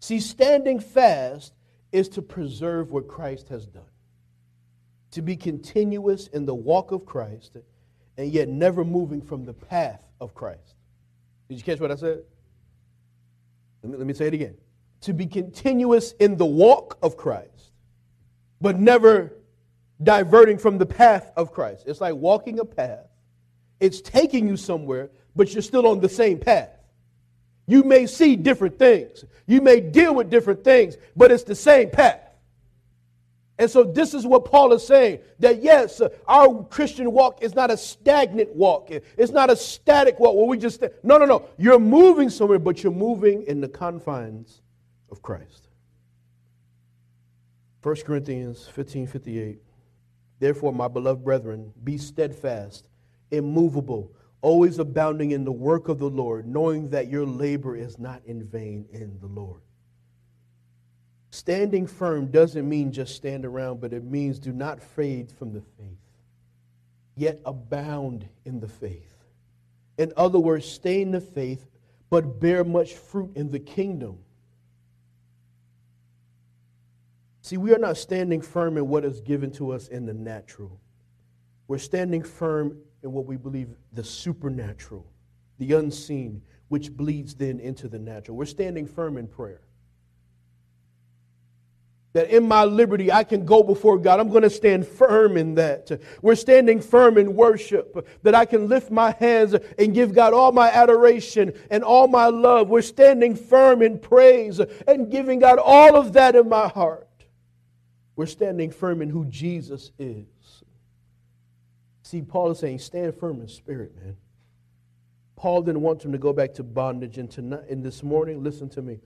See, 0.00 0.20
standing 0.20 0.80
fast 0.80 1.54
is 1.92 2.08
to 2.10 2.22
preserve 2.22 2.90
what 2.90 3.08
Christ 3.08 3.48
has 3.48 3.66
done, 3.66 3.82
to 5.12 5.22
be 5.22 5.36
continuous 5.36 6.26
in 6.28 6.44
the 6.44 6.54
walk 6.54 6.92
of 6.92 7.06
Christ, 7.06 7.56
and 8.16 8.30
yet 8.30 8.48
never 8.48 8.84
moving 8.84 9.22
from 9.22 9.44
the 9.44 9.54
path 9.54 10.06
of 10.20 10.34
Christ. 10.34 10.74
Did 11.48 11.56
you 11.56 11.64
catch 11.64 11.80
what 11.80 11.90
I 11.90 11.96
said? 11.96 12.22
Let 13.82 13.92
me, 13.92 13.98
let 13.98 14.06
me 14.06 14.14
say 14.14 14.26
it 14.26 14.34
again. 14.34 14.56
To 15.02 15.14
be 15.14 15.26
continuous 15.26 16.12
in 16.20 16.36
the 16.36 16.46
walk 16.46 16.98
of 17.02 17.16
Christ, 17.16 17.72
but 18.60 18.78
never 18.78 19.32
diverting 20.02 20.58
from 20.58 20.78
the 20.78 20.86
path 20.86 21.30
of 21.36 21.52
Christ. 21.52 21.84
It's 21.86 22.00
like 22.00 22.14
walking 22.14 22.58
a 22.58 22.64
path, 22.64 23.06
it's 23.78 24.00
taking 24.00 24.48
you 24.48 24.56
somewhere, 24.56 25.10
but 25.36 25.52
you're 25.52 25.62
still 25.62 25.86
on 25.86 26.00
the 26.00 26.08
same 26.08 26.38
path. 26.38 26.70
You 27.66 27.84
may 27.84 28.06
see 28.06 28.36
different 28.36 28.78
things, 28.78 29.24
you 29.46 29.60
may 29.60 29.80
deal 29.80 30.14
with 30.14 30.30
different 30.30 30.64
things, 30.64 30.96
but 31.16 31.30
it's 31.30 31.44
the 31.44 31.54
same 31.54 31.90
path. 31.90 32.20
And 33.60 33.70
so, 33.70 33.84
this 33.84 34.14
is 34.14 34.26
what 34.26 34.46
Paul 34.46 34.72
is 34.72 34.86
saying 34.86 35.18
that 35.38 35.62
yes, 35.62 36.00
our 36.26 36.64
Christian 36.64 37.12
walk 37.12 37.42
is 37.42 37.54
not 37.54 37.70
a 37.70 37.76
stagnant 37.76 38.56
walk. 38.56 38.88
It's 38.90 39.32
not 39.32 39.50
a 39.50 39.56
static 39.56 40.18
walk 40.18 40.34
where 40.34 40.46
we 40.46 40.56
just, 40.56 40.82
no, 41.02 41.18
no, 41.18 41.26
no. 41.26 41.46
You're 41.58 41.78
moving 41.78 42.30
somewhere, 42.30 42.58
but 42.58 42.82
you're 42.82 42.90
moving 42.90 43.42
in 43.42 43.60
the 43.60 43.68
confines 43.68 44.62
of 45.10 45.20
Christ. 45.20 45.68
1 47.82 47.96
Corinthians 47.96 48.66
15 48.66 49.06
58. 49.06 49.60
Therefore, 50.40 50.72
my 50.72 50.88
beloved 50.88 51.22
brethren, 51.22 51.72
be 51.84 51.96
steadfast, 51.96 52.88
immovable 53.30 54.12
always 54.42 54.78
abounding 54.78 55.32
in 55.32 55.44
the 55.44 55.52
work 55.52 55.88
of 55.88 55.98
the 55.98 56.08
Lord, 56.08 56.46
knowing 56.46 56.88
that 56.90 57.08
your 57.08 57.26
labor 57.26 57.76
is 57.76 57.98
not 57.98 58.22
in 58.24 58.42
vain 58.44 58.86
in 58.90 59.18
the 59.20 59.26
Lord. 59.26 59.60
Standing 61.30 61.86
firm 61.86 62.28
doesn't 62.28 62.68
mean 62.68 62.90
just 62.90 63.14
stand 63.14 63.44
around, 63.44 63.80
but 63.80 63.92
it 63.92 64.04
means 64.04 64.38
do 64.38 64.52
not 64.52 64.82
fade 64.82 65.30
from 65.30 65.52
the 65.52 65.60
faith, 65.60 65.98
yet 67.16 67.40
abound 67.44 68.28
in 68.44 68.60
the 68.60 68.68
faith. 68.68 69.16
In 69.98 70.12
other 70.16 70.40
words, 70.40 70.66
stay 70.66 71.02
in 71.02 71.10
the 71.10 71.20
faith, 71.20 71.66
but 72.08 72.40
bear 72.40 72.64
much 72.64 72.94
fruit 72.94 73.30
in 73.36 73.50
the 73.50 73.60
kingdom. 73.60 74.18
See, 77.42 77.56
we 77.56 77.74
are 77.74 77.78
not 77.78 77.96
standing 77.96 78.42
firm 78.42 78.76
in 78.76 78.88
what 78.88 79.04
is 79.04 79.20
given 79.20 79.50
to 79.52 79.72
us 79.72 79.88
in 79.88 80.06
the 80.06 80.12
natural. 80.12 80.78
We're 81.68 81.78
standing 81.78 82.22
firm 82.22 82.78
in 83.02 83.12
what 83.12 83.26
we 83.26 83.36
believe 83.36 83.68
the 83.92 84.04
supernatural, 84.04 85.06
the 85.58 85.72
unseen, 85.74 86.42
which 86.68 86.92
bleeds 86.92 87.34
then 87.34 87.58
into 87.58 87.88
the 87.88 87.98
natural. 87.98 88.36
We're 88.36 88.44
standing 88.44 88.86
firm 88.86 89.16
in 89.16 89.26
prayer. 89.26 89.62
That 92.12 92.28
in 92.30 92.46
my 92.46 92.64
liberty, 92.64 93.12
I 93.12 93.22
can 93.22 93.46
go 93.46 93.62
before 93.62 93.96
God. 93.96 94.18
I'm 94.18 94.30
going 94.30 94.42
to 94.42 94.50
stand 94.50 94.86
firm 94.86 95.36
in 95.36 95.54
that. 95.54 95.90
We're 96.20 96.34
standing 96.34 96.80
firm 96.80 97.16
in 97.16 97.36
worship, 97.36 98.08
that 98.24 98.34
I 98.34 98.44
can 98.44 98.68
lift 98.68 98.90
my 98.90 99.12
hands 99.12 99.54
and 99.78 99.94
give 99.94 100.12
God 100.12 100.32
all 100.32 100.50
my 100.50 100.68
adoration 100.70 101.54
and 101.70 101.84
all 101.84 102.08
my 102.08 102.26
love. 102.26 102.68
We're 102.68 102.82
standing 102.82 103.36
firm 103.36 103.80
in 103.80 103.98
praise 103.98 104.60
and 104.88 105.10
giving 105.10 105.38
God 105.38 105.58
all 105.58 105.96
of 105.96 106.12
that 106.14 106.34
in 106.34 106.48
my 106.48 106.66
heart. 106.66 107.06
We're 108.20 108.26
standing 108.26 108.70
firm 108.70 109.00
in 109.00 109.08
who 109.08 109.24
Jesus 109.24 109.92
is. 109.98 110.26
See, 112.02 112.20
Paul 112.20 112.50
is 112.50 112.58
saying, 112.58 112.80
stand 112.80 113.14
firm 113.14 113.40
in 113.40 113.48
spirit, 113.48 113.96
man. 113.96 114.18
Paul 115.36 115.62
didn't 115.62 115.80
want 115.80 116.00
them 116.00 116.12
to 116.12 116.18
go 116.18 116.34
back 116.34 116.52
to 116.56 116.62
bondage. 116.62 117.16
And 117.16 117.30
tonight, 117.30 117.70
and 117.70 117.82
this 117.82 118.02
morning, 118.02 118.44
listen 118.44 118.68
to 118.68 118.82
me. 118.82 118.98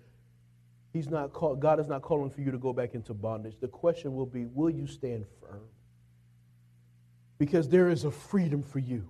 He's 0.93 1.09
not 1.09 1.33
call, 1.33 1.55
God 1.55 1.79
is 1.79 1.87
not 1.87 2.03
calling 2.03 2.29
for 2.29 2.41
you 2.41 2.51
to 2.51 2.59
go 2.59 2.73
back 2.73 2.97
into 2.97 3.15
bondage. 3.15 3.55
The 3.61 3.69
question 3.69 4.17
will 4.17 4.27
be, 4.27 4.47
will 4.47 4.69
you 4.69 4.89
stand 4.89 5.27
firm? 5.41 5.63
Because 7.39 7.69
there 7.69 7.91
is 7.91 8.03
a 8.03 8.11
freedom 8.11 8.65
for 8.65 8.81
you. 8.81 9.09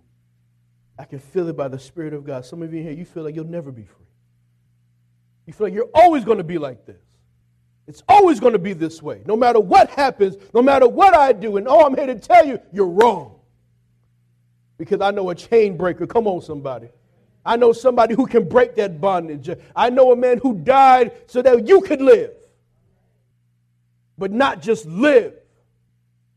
I 0.99 1.05
can 1.05 1.19
feel 1.19 1.49
it 1.49 1.57
by 1.57 1.69
the 1.69 1.79
Spirit 1.79 2.13
of 2.13 2.27
God. 2.27 2.45
Some 2.45 2.63
of 2.63 2.75
you 2.75 2.83
here, 2.83 2.93
you 2.93 3.07
feel 3.07 3.23
like 3.23 3.35
you'll 3.35 3.47
never 3.47 3.73
be 3.73 3.87
free. 3.87 4.05
You 5.47 5.55
feel 5.55 5.69
like 5.69 5.73
you're 5.73 5.89
always 5.95 6.27
going 6.27 6.37
to 6.37 6.45
be 6.45 6.59
like 6.59 6.85
this. 6.85 7.01
It's 7.87 8.03
always 8.09 8.41
going 8.41 8.55
to 8.55 8.59
be 8.59 8.73
this 8.73 9.03
way. 9.03 9.23
No 9.27 9.37
matter 9.37 9.61
what 9.61 9.91
happens, 9.91 10.37
no 10.55 10.63
matter 10.63 10.89
what 10.89 11.15
I 11.15 11.33
do. 11.33 11.59
And 11.59 11.69
oh, 11.69 11.85
I'm 11.85 11.95
here 11.95 12.07
to 12.07 12.19
tell 12.19 12.47
you, 12.47 12.59
you're 12.73 12.89
wrong 12.89 13.37
because 14.79 15.01
I 15.01 15.11
know 15.11 15.29
a 15.31 15.35
chain 15.35 15.77
breaker. 15.77 16.07
Come 16.07 16.27
on, 16.27 16.41
somebody. 16.41 16.89
I 17.45 17.57
know 17.57 17.73
somebody 17.73 18.15
who 18.15 18.27
can 18.27 18.49
break 18.49 18.75
that 18.77 19.01
bondage. 19.01 19.51
I 19.77 19.91
know 19.91 20.13
a 20.13 20.17
man 20.17 20.39
who 20.39 20.55
died 20.55 21.13
so 21.27 21.43
that 21.43 21.67
you 21.67 21.83
could 21.83 22.01
live. 22.01 22.33
But 24.17 24.31
not 24.31 24.63
just 24.63 24.87
live, 24.87 25.35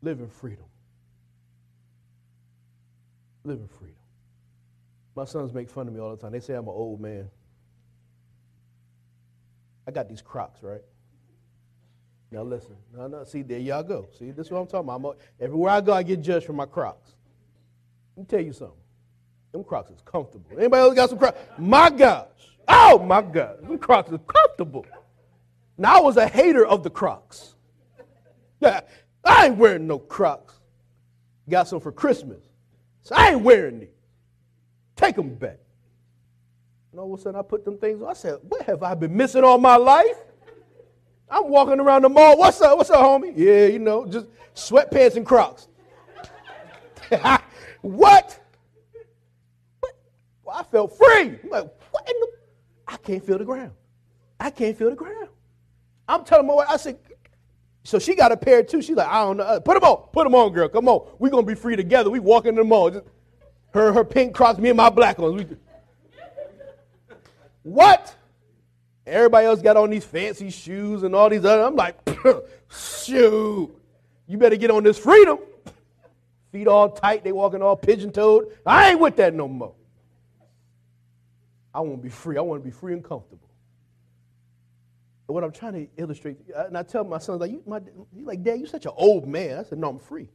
live 0.01 0.19
in 0.19 0.29
freedom. 0.29 0.65
Live 3.45 3.59
in 3.59 3.67
freedom. 3.67 3.95
My 5.15 5.23
sons 5.23 5.53
make 5.53 5.69
fun 5.69 5.87
of 5.87 5.93
me 5.93 6.01
all 6.01 6.11
the 6.11 6.17
time. 6.17 6.33
They 6.33 6.41
say 6.41 6.55
I'm 6.55 6.67
an 6.67 6.73
old 6.75 6.99
man. 6.99 7.29
I 9.87 9.91
got 9.91 10.09
these 10.09 10.21
crocs, 10.21 10.61
right? 10.61 10.81
Now 12.31 12.43
listen. 12.43 12.75
No, 12.95 13.07
no, 13.07 13.23
see, 13.23 13.41
there 13.41 13.59
y'all 13.59 13.83
go. 13.83 14.09
See, 14.17 14.31
this 14.31 14.47
is 14.47 14.51
what 14.51 14.59
I'm 14.59 14.67
talking 14.67 14.89
about. 14.89 15.17
I'm, 15.39 15.45
everywhere 15.45 15.71
I 15.71 15.81
go, 15.81 15.93
I 15.93 16.03
get 16.03 16.21
judged 16.21 16.45
for 16.45 16.53
my 16.53 16.65
crocs. 16.65 17.13
Let 18.15 18.23
me 18.23 18.27
tell 18.27 18.45
you 18.45 18.53
something. 18.53 18.77
Them 19.51 19.63
Crocs 19.63 19.91
is 19.91 20.01
comfortable. 20.01 20.45
Anybody 20.57 20.81
else 20.81 20.95
got 20.95 21.09
some 21.09 21.19
Crocs? 21.19 21.39
My 21.57 21.89
gosh. 21.89 22.27
Oh 22.67 22.99
my 22.99 23.21
God. 23.21 23.61
Them 23.61 23.77
Crocs 23.77 24.11
is 24.11 24.19
comfortable. 24.27 24.85
Now 25.77 25.97
I 25.97 26.01
was 26.01 26.17
a 26.17 26.27
hater 26.27 26.65
of 26.65 26.83
the 26.83 26.89
Crocs. 26.89 27.55
I 28.61 28.83
ain't 29.45 29.57
wearing 29.57 29.87
no 29.87 29.99
Crocs. 29.99 30.55
Got 31.49 31.67
some 31.67 31.79
for 31.79 31.91
Christmas. 31.91 32.43
So 33.03 33.15
I 33.15 33.29
ain't 33.29 33.41
wearing 33.41 33.79
these. 33.79 33.89
Take 34.95 35.15
them 35.15 35.35
back. 35.35 35.59
And 36.91 36.99
all 36.99 37.13
of 37.13 37.19
a 37.19 37.21
sudden 37.21 37.39
I 37.39 37.43
put 37.43 37.63
them 37.63 37.77
things 37.77 38.01
on. 38.01 38.09
I 38.09 38.13
said, 38.13 38.39
what 38.41 38.63
have 38.63 38.83
I 38.83 38.95
been 38.95 39.15
missing 39.15 39.43
all 39.43 39.57
my 39.57 39.77
life? 39.77 40.17
I'm 41.29 41.49
walking 41.49 41.79
around 41.79 42.03
the 42.03 42.09
mall. 42.09 42.37
What's 42.37 42.61
up? 42.61 42.77
What's 42.77 42.89
up, 42.89 43.01
homie? 43.01 43.33
Yeah, 43.35 43.67
you 43.67 43.79
know, 43.79 44.05
just 44.05 44.27
sweatpants 44.55 45.15
and 45.15 45.25
Crocs. 45.25 45.67
What? 47.09 47.43
what? 47.81 48.39
Well, 50.43 50.55
I 50.55 50.63
felt 50.63 50.97
free. 50.97 51.39
I'm 51.43 51.49
like, 51.49 51.69
what 51.91 52.05
the? 52.05 52.27
I 52.87 52.97
can't 52.97 53.23
feel 53.23 53.37
the 53.37 53.45
ground. 53.45 53.71
I 54.39 54.49
can't 54.49 54.77
feel 54.77 54.89
the 54.89 54.95
ground. 54.95 55.29
I'm 56.07 56.23
telling 56.23 56.47
my 56.47 56.53
wife, 56.53 56.67
I 56.69 56.77
said, 56.77 56.97
so 57.83 57.99
she 57.99 58.15
got 58.15 58.31
a 58.31 58.37
pair 58.37 58.63
too. 58.63 58.81
She's 58.81 58.95
like, 58.95 59.07
I 59.07 59.23
don't 59.23 59.37
know. 59.37 59.59
Put 59.59 59.75
them 59.75 59.83
on. 59.83 60.09
Put 60.11 60.25
them 60.25 60.35
on, 60.35 60.51
girl. 60.51 60.69
Come 60.69 60.87
on. 60.89 61.09
We're 61.19 61.29
going 61.29 61.45
to 61.45 61.47
be 61.47 61.55
free 61.55 61.75
together. 61.75 62.09
We 62.09 62.19
walking 62.19 62.49
in 62.49 62.55
the 62.55 62.63
mall. 62.63 62.91
Her, 63.73 63.93
her 63.93 64.03
pink 64.03 64.33
Crocs, 64.33 64.59
me 64.59 64.69
and 64.69 64.77
my 64.77 64.89
black 64.89 65.17
ones. 65.17 65.43
We, 65.43 65.55
what? 67.63 68.13
Everybody 69.07 69.45
else 69.45 69.61
got 69.61 69.77
on 69.77 69.89
these 69.89 70.03
fancy 70.03 70.49
shoes 70.49 71.03
and 71.03 71.15
all 71.15 71.29
these 71.29 71.45
other. 71.45 71.63
I'm 71.63 71.75
like, 71.75 71.97
shoot. 72.69 73.71
You 74.27 74.37
better 74.37 74.57
get 74.57 74.69
on 74.69 74.83
this 74.83 74.99
freedom 74.99 75.39
feet 76.51 76.67
all 76.67 76.89
tight, 76.89 77.23
they 77.23 77.31
walking 77.31 77.61
all 77.61 77.75
pigeon 77.75 78.11
toed. 78.11 78.57
I 78.65 78.91
ain't 78.91 78.99
with 78.99 79.15
that 79.17 79.33
no 79.33 79.47
more. 79.47 79.73
I 81.73 81.79
want 81.81 81.99
to 81.99 82.03
be 82.03 82.09
free. 82.09 82.37
I 82.37 82.41
want 82.41 82.61
to 82.61 82.65
be 82.65 82.71
free 82.71 82.93
and 82.93 83.03
comfortable. 83.03 83.47
what 85.27 85.43
I'm 85.43 85.51
trying 85.51 85.73
to 85.73 85.87
illustrate, 86.01 86.37
uh, 86.55 86.65
and 86.65 86.77
I 86.77 86.83
tell 86.83 87.03
my 87.03 87.19
sons, 87.19 87.39
like, 87.39 87.51
you, 87.51 87.61
my, 87.65 87.79
like, 88.23 88.43
Dad, 88.43 88.59
you're 88.59 88.67
such 88.67 88.85
an 88.85 88.93
old 88.95 89.27
man. 89.27 89.59
I 89.59 89.63
said, 89.63 89.77
No, 89.77 89.89
I'm 89.89 89.99
free. 89.99 90.29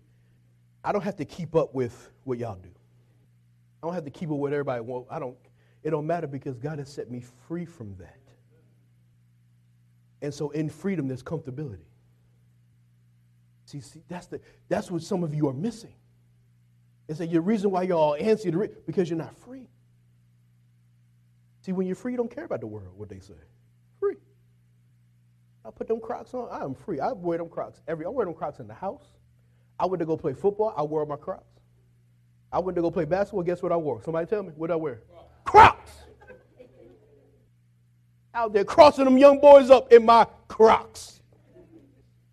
I 0.85 0.93
don't 0.93 1.03
have 1.03 1.17
to 1.17 1.25
keep 1.25 1.55
up 1.55 1.75
with 1.75 2.11
what 2.25 2.39
y'all 2.39 2.57
do. 2.57 2.71
I 3.83 3.87
don't 3.87 3.95
have 3.95 4.05
to 4.05 4.11
keep 4.11 4.31
up 4.31 4.37
with 4.37 4.53
everybody. 4.53 4.81
Well, 4.81 5.07
I 5.11 5.19
don't. 5.19 5.37
It 5.83 5.91
don't 5.91 6.07
matter 6.07 6.29
because 6.29 6.59
God 6.59 6.79
has 6.79 6.89
set 6.89 7.11
me 7.11 7.23
free 7.49 7.65
from 7.65 7.97
that. 7.99 8.22
And 10.23 10.33
so, 10.33 10.51
in 10.51 10.71
freedom, 10.71 11.09
there's 11.09 11.23
comfortability. 11.23 11.85
See, 13.67 13.81
see, 13.81 14.01
that's 14.09 14.27
the 14.27 14.41
that's 14.69 14.91
what 14.91 15.03
some 15.03 15.25
of 15.25 15.35
you 15.35 15.49
are 15.49 15.53
missing. 15.53 15.93
It's 17.09 17.19
that 17.19 17.29
your 17.29 17.43
reason 17.43 17.71
why 17.71 17.83
you're 17.83 17.99
all 17.99 18.17
antsy 18.19 18.51
to 18.51 18.59
read 18.59 18.87
because 18.87 19.11
you're 19.11 19.19
not 19.19 19.37
free. 19.37 19.69
See, 21.63 21.73
when 21.73 21.87
you're 21.87 21.97
free, 21.97 22.13
you 22.13 22.17
don't 22.19 22.31
care 22.35 22.45
about 22.45 22.61
the 22.61 22.67
world, 22.67 22.93
what 22.97 23.09
they 23.09 23.19
say. 23.19 23.35
Free. 24.01 24.17
I 25.65 25.71
put 25.71 25.89
them 25.89 26.01
Crocs 26.01 26.35
on. 26.35 26.49
I 26.51 26.65
am 26.65 26.75
free. 26.75 27.01
I 27.01 27.13
wear 27.13 27.39
them 27.39 27.49
Crocs 27.49 27.81
every. 27.89 28.07
I 28.07 28.09
wear 28.09 28.25
them 28.25 28.35
Crocs 28.35 28.61
in 28.61 28.67
the 28.67 28.75
house. 28.75 29.05
I 29.79 29.87
went 29.87 30.01
to 30.01 30.07
go 30.07 30.17
play 30.17 30.35
football. 30.35 30.73
I 30.77 30.83
wore 30.83 31.05
my 31.07 31.17
Crocs. 31.17 31.61
I 32.53 32.59
went 32.59 32.77
to 32.77 32.83
go 32.83 32.91
play 32.91 33.05
basketball. 33.05 33.43
Guess 33.43 33.63
what 33.63 33.73
I 33.73 33.77
wore? 33.77 34.03
Somebody 34.03 34.27
tell 34.27 34.43
me 34.43 34.53
what 34.55 34.71
I 34.71 34.77
wear? 34.77 35.03
Crocs. 35.45 35.91
Out 38.35 38.53
there 38.53 38.65
crossing 38.65 39.05
them 39.05 39.19
young 39.19 39.41
boys 39.41 39.71
up 39.71 39.93
in 39.93 40.05
my 40.05 40.27
Crocs. 40.49 41.21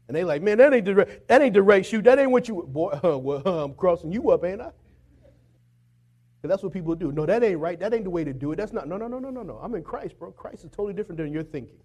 And 0.08 0.16
they 0.16 0.24
like, 0.24 0.42
man, 0.42 0.58
that 0.58 0.74
ain't 0.74 0.86
the 0.86 1.08
that 1.28 1.42
ain't 1.42 1.54
the 1.54 1.62
right 1.62 1.86
shoe. 1.86 2.02
That 2.02 2.18
ain't 2.18 2.32
what 2.32 2.48
you 2.48 2.64
boy. 2.64 3.00
Uh, 3.04 3.18
well, 3.18 3.44
uh, 3.46 3.64
I'm 3.64 3.76
crossing 3.76 4.12
you 4.12 4.32
up, 4.32 4.44
ain't 4.44 4.60
I? 4.60 4.72
Because 6.42 6.56
that's 6.56 6.64
what 6.64 6.74
people 6.74 6.96
do. 6.96 7.12
No, 7.12 7.26
that 7.26 7.44
ain't 7.44 7.60
right. 7.60 7.80
That 7.80 7.94
ain't 7.94 8.06
the 8.06 8.10
way 8.10 8.24
to 8.24 8.34
do 8.34 8.52
it. 8.52 8.56
That's 8.56 8.74
not. 8.74 8.88
No, 8.88 8.98
no, 8.98 9.08
no, 9.08 9.20
no, 9.20 9.30
no, 9.30 9.44
no. 9.44 9.60
I'm 9.62 9.76
in 9.76 9.84
Christ, 9.84 10.18
bro. 10.18 10.32
Christ 10.32 10.64
is 10.64 10.72
totally 10.72 10.94
different 10.94 11.18
than 11.18 11.32
you're 11.32 11.44
thinking. 11.44 11.78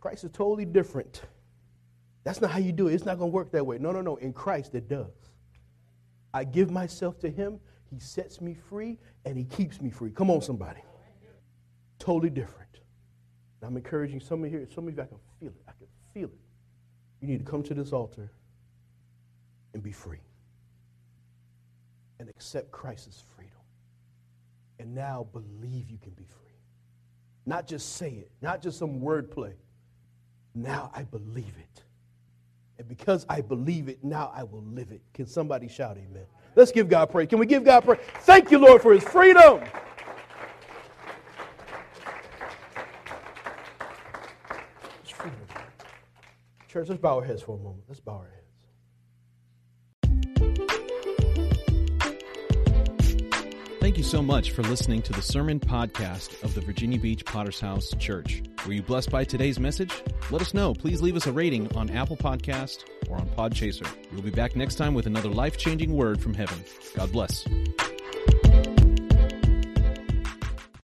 Christ 0.00 0.24
is 0.24 0.30
totally 0.32 0.64
different. 0.64 1.22
That's 2.24 2.40
not 2.40 2.50
how 2.50 2.58
you 2.58 2.72
do 2.72 2.88
it. 2.88 2.94
It's 2.94 3.04
not 3.04 3.18
going 3.18 3.30
to 3.30 3.34
work 3.34 3.52
that 3.52 3.64
way. 3.64 3.78
No, 3.78 3.92
no, 3.92 4.00
no. 4.00 4.16
In 4.16 4.32
Christ, 4.32 4.74
it 4.74 4.88
does. 4.88 5.12
I 6.32 6.44
give 6.44 6.70
myself 6.70 7.18
to 7.20 7.30
Him. 7.30 7.60
He 7.90 8.00
sets 8.00 8.40
me 8.40 8.54
free, 8.54 8.98
and 9.24 9.36
He 9.36 9.44
keeps 9.44 9.80
me 9.80 9.90
free. 9.90 10.10
Come 10.10 10.30
on, 10.30 10.40
somebody. 10.42 10.80
Totally 11.98 12.30
different. 12.30 12.79
And 13.60 13.68
I'm 13.68 13.76
encouraging 13.76 14.20
some 14.20 14.44
of 14.44 14.50
you 14.50 14.58
here. 14.58 14.68
Some 14.74 14.88
of 14.88 14.96
you, 14.96 15.02
I 15.02 15.06
can 15.06 15.18
feel 15.38 15.48
it. 15.48 15.62
I 15.68 15.72
can 15.72 15.86
feel 16.14 16.28
it. 16.28 16.40
You 17.20 17.28
need 17.28 17.44
to 17.44 17.50
come 17.50 17.62
to 17.64 17.74
this 17.74 17.92
altar 17.92 18.30
and 19.74 19.82
be 19.82 19.92
free 19.92 20.20
and 22.18 22.28
accept 22.28 22.70
Christ's 22.70 23.22
freedom. 23.36 23.52
And 24.78 24.94
now 24.94 25.26
believe 25.32 25.90
you 25.90 25.98
can 25.98 26.12
be 26.12 26.24
free. 26.24 26.52
Not 27.46 27.66
just 27.66 27.96
say 27.96 28.10
it, 28.10 28.30
not 28.40 28.62
just 28.62 28.78
some 28.78 29.00
wordplay. 29.00 29.52
Now 30.54 30.90
I 30.94 31.02
believe 31.02 31.54
it. 31.58 31.82
And 32.78 32.88
because 32.88 33.26
I 33.28 33.42
believe 33.42 33.88
it, 33.88 34.02
now 34.02 34.32
I 34.34 34.42
will 34.42 34.62
live 34.62 34.90
it. 34.90 35.02
Can 35.12 35.26
somebody 35.26 35.68
shout 35.68 35.98
amen? 35.98 36.24
Let's 36.56 36.72
give 36.72 36.88
God 36.88 37.10
praise. 37.10 37.28
Can 37.28 37.38
we 37.38 37.46
give 37.46 37.62
God 37.64 37.82
praise? 37.82 38.00
Thank 38.20 38.50
you, 38.50 38.58
Lord, 38.58 38.82
for 38.82 38.92
his 38.94 39.04
freedom. 39.04 39.60
Church, 46.70 46.88
let's 46.88 47.00
bow 47.00 47.16
our 47.18 47.24
heads 47.24 47.42
for 47.42 47.56
a 47.56 47.58
moment. 47.58 47.82
Let's 47.88 47.98
bow 47.98 48.12
our 48.12 48.30
heads. 48.30 48.36
Thank 53.80 53.98
you 53.98 54.04
so 54.04 54.22
much 54.22 54.52
for 54.52 54.62
listening 54.62 55.02
to 55.02 55.12
the 55.12 55.20
sermon 55.20 55.58
podcast 55.58 56.40
of 56.44 56.54
the 56.54 56.60
Virginia 56.60 57.00
Beach 57.00 57.24
Potter's 57.24 57.58
House 57.58 57.92
Church. 57.98 58.44
Were 58.64 58.72
you 58.72 58.82
blessed 58.82 59.10
by 59.10 59.24
today's 59.24 59.58
message? 59.58 59.92
Let 60.30 60.42
us 60.42 60.54
know. 60.54 60.72
Please 60.72 61.02
leave 61.02 61.16
us 61.16 61.26
a 61.26 61.32
rating 61.32 61.74
on 61.76 61.90
Apple 61.90 62.16
Podcast 62.16 62.84
or 63.08 63.16
on 63.16 63.26
Podchaser. 63.30 63.92
We'll 64.12 64.22
be 64.22 64.30
back 64.30 64.54
next 64.54 64.76
time 64.76 64.94
with 64.94 65.06
another 65.06 65.28
life 65.28 65.58
changing 65.58 65.96
word 65.96 66.22
from 66.22 66.34
heaven. 66.34 66.62
God 66.94 67.10
bless. 67.10 67.44